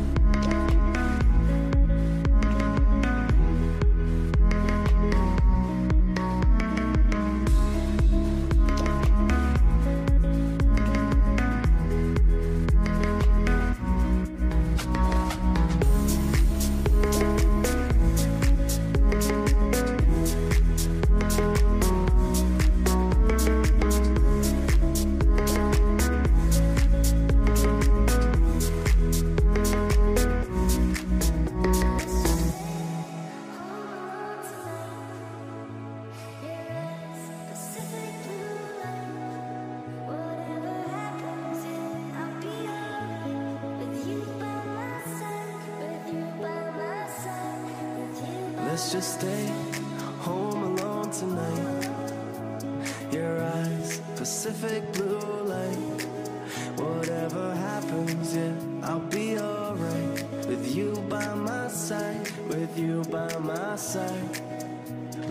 With 62.73 62.83
you 62.83 63.03
by 63.11 63.37
my 63.39 63.75
side. 63.75 64.41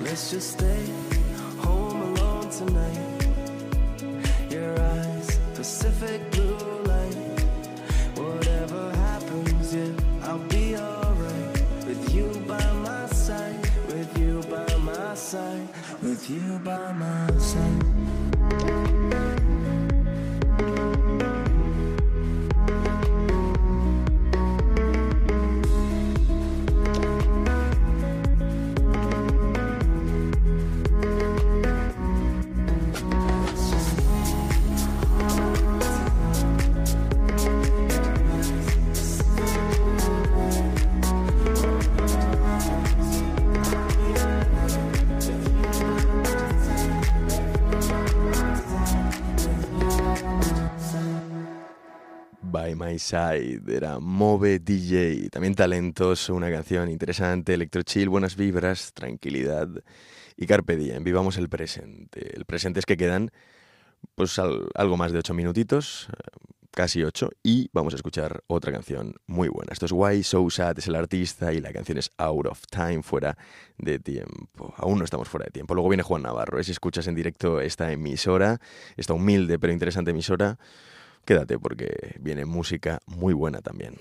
Let's 0.00 0.30
just 0.30 0.52
stay 0.52 0.86
home 1.58 2.02
alone 2.02 2.50
tonight. 2.50 3.26
Your 4.50 4.78
eyes, 4.80 5.38
Pacific 5.54 6.30
blue 6.32 6.41
My 52.92 52.98
Side 52.98 53.62
era 53.74 53.98
Move 54.00 54.58
DJ, 54.58 55.30
también 55.30 55.54
talentoso, 55.54 56.34
una 56.34 56.50
canción 56.50 56.90
interesante, 56.90 57.54
electro 57.54 57.82
chill, 57.82 58.10
buenas 58.10 58.36
vibras, 58.36 58.92
tranquilidad 58.92 59.66
y 60.36 60.46
carpe 60.46 60.76
diem, 60.76 61.02
vivamos 61.02 61.38
el 61.38 61.48
presente. 61.48 62.36
El 62.36 62.44
presente 62.44 62.80
es 62.80 62.86
que 62.86 62.98
quedan 62.98 63.30
pues 64.14 64.38
al- 64.38 64.68
algo 64.74 64.98
más 64.98 65.10
de 65.10 65.20
ocho 65.20 65.32
minutitos 65.32 66.08
eh, 66.10 66.50
casi 66.70 67.02
8 67.02 67.30
y 67.42 67.70
vamos 67.72 67.94
a 67.94 67.96
escuchar 67.96 68.42
otra 68.46 68.72
canción 68.72 69.14
muy 69.26 69.48
buena. 69.48 69.72
Esto 69.72 69.86
es 69.86 69.92
Why 69.92 70.22
So 70.22 70.48
Sad, 70.50 70.78
es 70.78 70.86
el 70.86 70.94
artista 70.94 71.54
y 71.54 71.60
la 71.62 71.72
canción 71.72 71.96
es 71.96 72.10
Out 72.18 72.46
of 72.46 72.62
Time, 72.70 73.02
fuera 73.02 73.38
de 73.78 73.98
tiempo. 74.00 74.74
Aún 74.76 74.98
no 74.98 75.04
estamos 75.06 75.28
fuera 75.30 75.44
de 75.46 75.50
tiempo. 75.50 75.74
Luego 75.74 75.88
viene 75.88 76.02
Juan 76.02 76.22
Navarro. 76.22 76.62
Si 76.62 76.72
escuchas 76.72 77.06
en 77.06 77.14
directo 77.14 77.60
esta 77.62 77.90
emisora, 77.90 78.60
esta 78.98 79.14
humilde 79.14 79.58
pero 79.58 79.72
interesante 79.72 80.10
emisora, 80.10 80.58
quédate 81.24 81.58
porque 81.58 82.16
viene 82.20 82.44
música 82.44 83.00
muy 83.06 83.34
buena 83.34 83.60
también. 83.60 83.98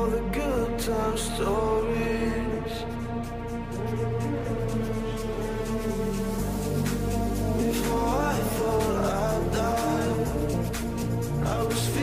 all 0.00 0.10
the 0.10 0.20
good 0.32 0.78
time 0.78 1.16
stories. 1.16 2.72
Before 7.58 8.08
I 8.32 8.38
thought 8.56 9.04
I'd 9.20 9.44
die, 9.52 10.10
I 11.50 11.62
was 11.64 11.99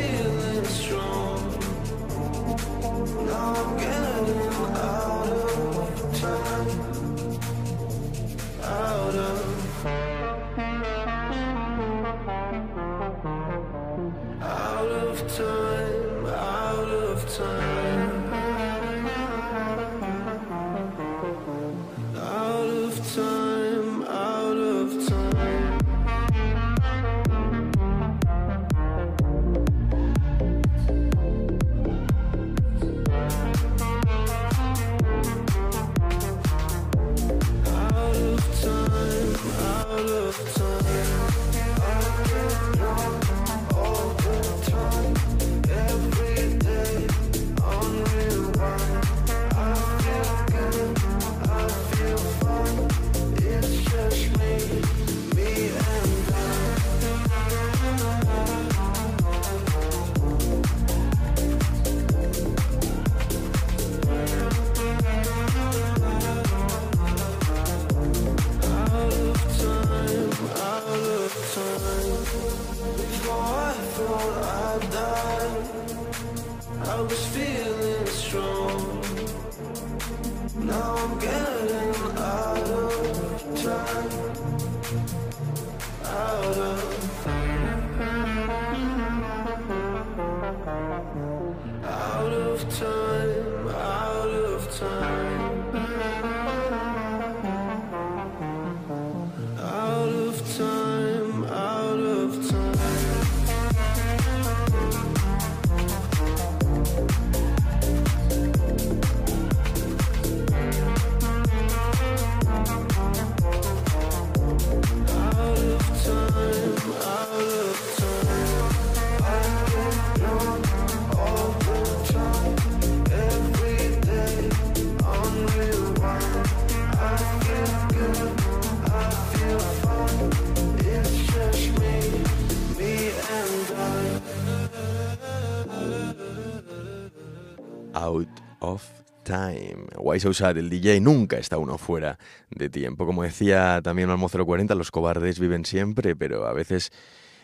Time. 139.27 139.87
Why 139.97 140.21
So 140.21 140.33
Sad, 140.33 140.57
el 140.57 140.69
DJ 140.69 141.01
nunca 141.01 141.37
está 141.37 141.57
uno 141.57 141.77
fuera 141.77 142.17
de 142.49 142.69
tiempo. 142.69 143.05
Como 143.05 143.23
decía 143.23 143.81
también 143.83 144.07
Malmo 144.07 144.29
040, 144.29 144.73
los 144.73 144.89
cobardes 144.89 145.37
viven 145.37 145.65
siempre, 145.65 146.15
pero 146.15 146.47
a 146.47 146.53
veces 146.53 146.93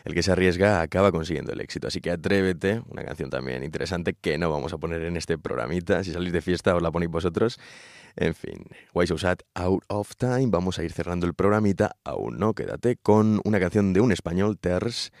el 0.04 0.14
que 0.14 0.22
se 0.22 0.32
arriesga 0.32 0.80
acaba 0.80 1.12
consiguiendo 1.12 1.52
el 1.52 1.60
éxito. 1.60 1.88
Así 1.88 2.00
que 2.00 2.10
atrévete, 2.10 2.80
una 2.88 3.04
canción 3.04 3.28
también 3.28 3.62
interesante 3.62 4.14
que 4.14 4.38
no 4.38 4.50
vamos 4.50 4.72
a 4.72 4.78
poner 4.78 5.02
en 5.02 5.18
este 5.18 5.36
programita. 5.36 6.02
Si 6.02 6.12
salís 6.12 6.32
de 6.32 6.40
fiesta 6.40 6.74
os 6.74 6.80
la 6.80 6.90
ponéis 6.90 7.10
vosotros. 7.10 7.60
En 8.16 8.34
fin, 8.34 8.64
Why 8.94 9.06
So 9.06 9.18
Sad, 9.18 9.40
Out 9.52 9.84
of 9.88 10.16
Time. 10.16 10.46
Vamos 10.46 10.78
a 10.78 10.84
ir 10.84 10.92
cerrando 10.92 11.26
el 11.26 11.34
programita. 11.34 11.96
Aún 12.02 12.38
no, 12.38 12.54
quédate 12.54 12.96
con 12.96 13.42
una 13.44 13.60
canción 13.60 13.92
de 13.92 14.00
un 14.00 14.10
español, 14.10 14.56
Ters, 14.56 15.12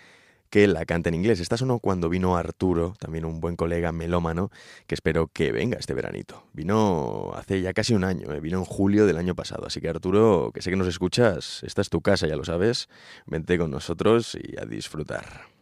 que 0.54 0.68
la 0.68 0.84
canta 0.84 1.08
en 1.08 1.16
inglés. 1.16 1.40
Esta 1.40 1.56
sonó 1.56 1.80
cuando 1.80 2.08
vino 2.08 2.36
Arturo, 2.36 2.94
también 3.00 3.24
un 3.24 3.40
buen 3.40 3.56
colega 3.56 3.90
melómano, 3.90 4.52
que 4.86 4.94
espero 4.94 5.26
que 5.26 5.50
venga 5.50 5.78
este 5.80 5.94
veranito. 5.94 6.46
Vino 6.52 7.32
hace 7.34 7.60
ya 7.60 7.72
casi 7.72 7.92
un 7.92 8.04
año, 8.04 8.32
¿eh? 8.32 8.38
vino 8.38 8.58
en 8.58 8.64
julio 8.64 9.04
del 9.04 9.16
año 9.16 9.34
pasado. 9.34 9.66
Así 9.66 9.80
que 9.80 9.88
Arturo, 9.88 10.52
que 10.54 10.62
sé 10.62 10.70
que 10.70 10.76
nos 10.76 10.86
escuchas, 10.86 11.60
esta 11.64 11.82
es 11.82 11.90
tu 11.90 12.02
casa, 12.02 12.28
ya 12.28 12.36
lo 12.36 12.44
sabes. 12.44 12.88
Vente 13.26 13.58
con 13.58 13.72
nosotros 13.72 14.38
y 14.40 14.56
a 14.56 14.64
disfrutar. 14.64 15.53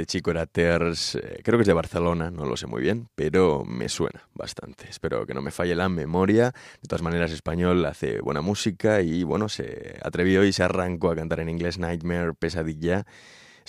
Este 0.00 0.06
chico 0.16 0.30
era 0.30 0.46
Ters, 0.46 1.16
eh, 1.16 1.40
creo 1.44 1.58
que 1.58 1.62
es 1.62 1.66
de 1.66 1.74
Barcelona, 1.74 2.30
no 2.30 2.46
lo 2.46 2.56
sé 2.56 2.66
muy 2.66 2.80
bien, 2.80 3.08
pero 3.14 3.66
me 3.66 3.90
suena 3.90 4.26
bastante. 4.32 4.88
Espero 4.88 5.26
que 5.26 5.34
no 5.34 5.42
me 5.42 5.50
falle 5.50 5.74
la 5.74 5.90
memoria. 5.90 6.54
De 6.80 6.88
todas 6.88 7.02
maneras, 7.02 7.32
español 7.32 7.84
hace 7.84 8.22
buena 8.22 8.40
música 8.40 9.02
y 9.02 9.24
bueno, 9.24 9.50
se 9.50 9.98
atrevió 10.02 10.42
y 10.44 10.54
se 10.54 10.62
arrancó 10.62 11.10
a 11.10 11.16
cantar 11.16 11.40
en 11.40 11.50
inglés 11.50 11.78
Nightmare, 11.78 12.32
Pesadilla. 12.32 13.04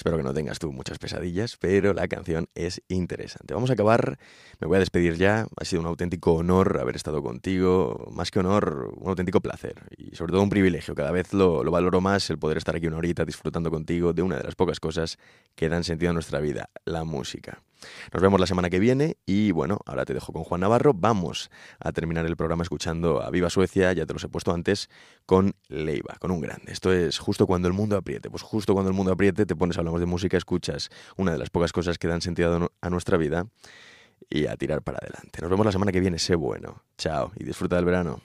Espero 0.02 0.18
que 0.18 0.24
no 0.24 0.34
tengas 0.34 0.58
tú 0.58 0.72
muchas 0.72 0.98
pesadillas, 0.98 1.58
pero 1.58 1.94
la 1.94 2.08
canción 2.08 2.50
es 2.56 2.82
interesante. 2.88 3.54
Vamos 3.54 3.70
a 3.70 3.74
acabar, 3.74 4.18
me 4.60 4.66
voy 4.66 4.78
a 4.78 4.80
despedir 4.80 5.16
ya. 5.16 5.46
Ha 5.56 5.64
sido 5.64 5.80
un 5.80 5.88
auténtico 5.88 6.34
honor 6.34 6.80
haber 6.82 6.96
estado 6.96 7.22
contigo, 7.22 8.10
más 8.12 8.32
que 8.32 8.40
honor, 8.40 8.96
un 8.98 9.10
auténtico 9.10 9.42
placer 9.42 9.76
y 9.96 10.16
sobre 10.16 10.32
todo 10.32 10.42
un 10.42 10.50
privilegio. 10.50 10.96
Cada 10.96 11.12
vez 11.12 11.36
lo, 11.36 11.64
lo 11.64 11.70
valoro 11.70 12.02
más 12.02 12.28
el 12.32 12.40
poder 12.40 12.58
estar 12.58 12.76
aquí 12.76 12.88
una 12.88 12.98
horita 12.98 13.26
disfrutando 13.26 13.70
contigo 13.70 14.12
de 14.12 14.24
una 14.24 14.38
de 14.38 14.44
las 14.44 14.56
pocas 14.56 14.80
cosas 14.80 15.20
que 15.54 15.70
dan 15.70 15.84
sentido 15.84 16.10
a 16.10 16.14
nuestra 16.14 16.40
vida, 16.40 16.72
la 16.84 17.04
música. 17.04 17.62
Nos 18.14 18.22
vemos 18.22 18.40
la 18.40 18.48
semana 18.48 18.70
que 18.70 18.80
viene 18.80 19.18
y 19.26 19.52
bueno, 19.52 19.80
ahora 19.86 20.06
te 20.06 20.14
dejo 20.14 20.34
con 20.34 20.44
Juan 20.44 20.62
Navarro. 20.62 20.94
Vamos 20.94 21.50
a 21.80 21.92
terminar 21.92 22.26
el 22.26 22.36
programa 22.36 22.64
escuchando 22.64 23.22
a 23.22 23.30
Viva 23.30 23.50
Suecia, 23.50 23.94
ya 23.94 24.06
te 24.06 24.14
los 24.14 24.24
he 24.24 24.30
puesto 24.30 24.54
antes, 24.54 24.90
con 25.26 25.54
Leiva, 25.68 26.16
con 26.20 26.32
un 26.32 26.42
grande. 26.42 26.72
Esto 26.72 26.92
es 26.94 27.20
justo 27.20 27.48
cuando 27.48 27.68
el 27.68 27.74
mundo 27.74 27.98
apriete. 27.98 28.30
Pues 28.30 28.44
justo 28.44 28.74
cuando 28.74 28.90
el 28.90 28.96
mundo 28.96 29.12
apriete 29.12 29.46
te 29.46 29.56
pones, 29.56 29.78
hablamos 29.78 30.00
de 30.00 30.06
música, 30.06 30.38
escuchas 30.38 30.90
una 31.18 31.32
de 31.32 31.38
las 31.38 31.50
pocas 31.50 31.72
cosas 31.72 31.98
que 31.98 32.08
dan 32.08 32.22
sentido 32.22 32.72
a 32.82 32.90
nuestra 32.90 33.18
vida 33.18 33.48
y 34.30 34.48
a 34.48 34.56
tirar 34.56 34.82
para 34.82 35.00
adelante. 35.00 35.42
Nos 35.42 35.50
vemos 35.50 35.66
la 35.66 35.72
semana 35.72 35.92
que 35.92 36.00
viene, 36.00 36.20
sé 36.20 36.36
bueno. 36.36 36.84
Chao 36.98 37.32
y 37.36 37.44
disfruta 37.44 37.76
del 37.76 37.86
verano. 37.86 38.22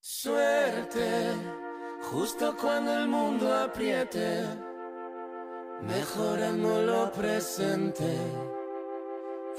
Suerte, 0.00 1.32
justo 2.02 2.56
cuando 2.60 2.98
el 2.98 3.08
mundo 3.08 3.52
apriete, 3.52 4.44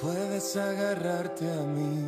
puedes 0.02 0.56
agarrarte 0.58 1.50
a 1.52 1.64
mí. 1.64 2.04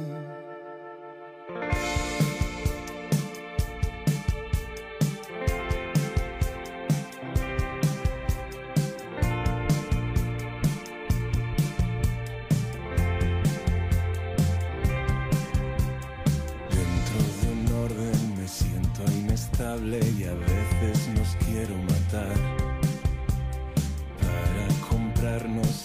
Dentro 16.69 17.19
de 17.41 17.51
un 17.51 17.83
orden 17.85 18.37
me 18.37 18.47
siento 18.47 19.03
inestable 19.11 19.99
y 20.17 20.23
a 20.25 20.33
veces 20.33 21.07
nos 21.09 21.35
quiero 21.45 21.75
matar. 21.75 22.56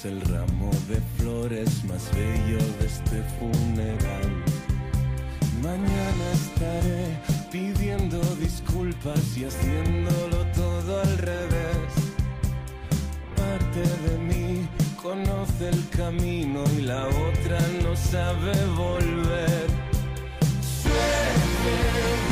El 0.05 0.21
ramo 0.23 0.71
de 0.89 1.01
flores 1.17 1.85
más 1.85 2.11
bello 2.15 2.59
de 2.79 2.87
este 2.87 3.23
funeral. 3.39 4.45
Mañana 5.63 6.25
estaré 6.33 7.19
pidiendo 7.51 8.21
disculpas 8.41 9.37
y 9.37 9.45
haciéndolo 9.45 10.45
todo 10.55 11.01
al 11.01 11.19
revés. 11.19 11.93
Parte 13.37 13.81
de 13.81 14.19
mí 14.19 14.69
conoce 15.01 15.69
el 15.69 15.89
camino 15.91 16.65
y 16.79 16.83
la 16.83 17.07
otra 17.07 17.61
no 17.83 17.95
sabe 17.95 18.53
volver. 18.77 19.67
Suerte, 20.83 22.32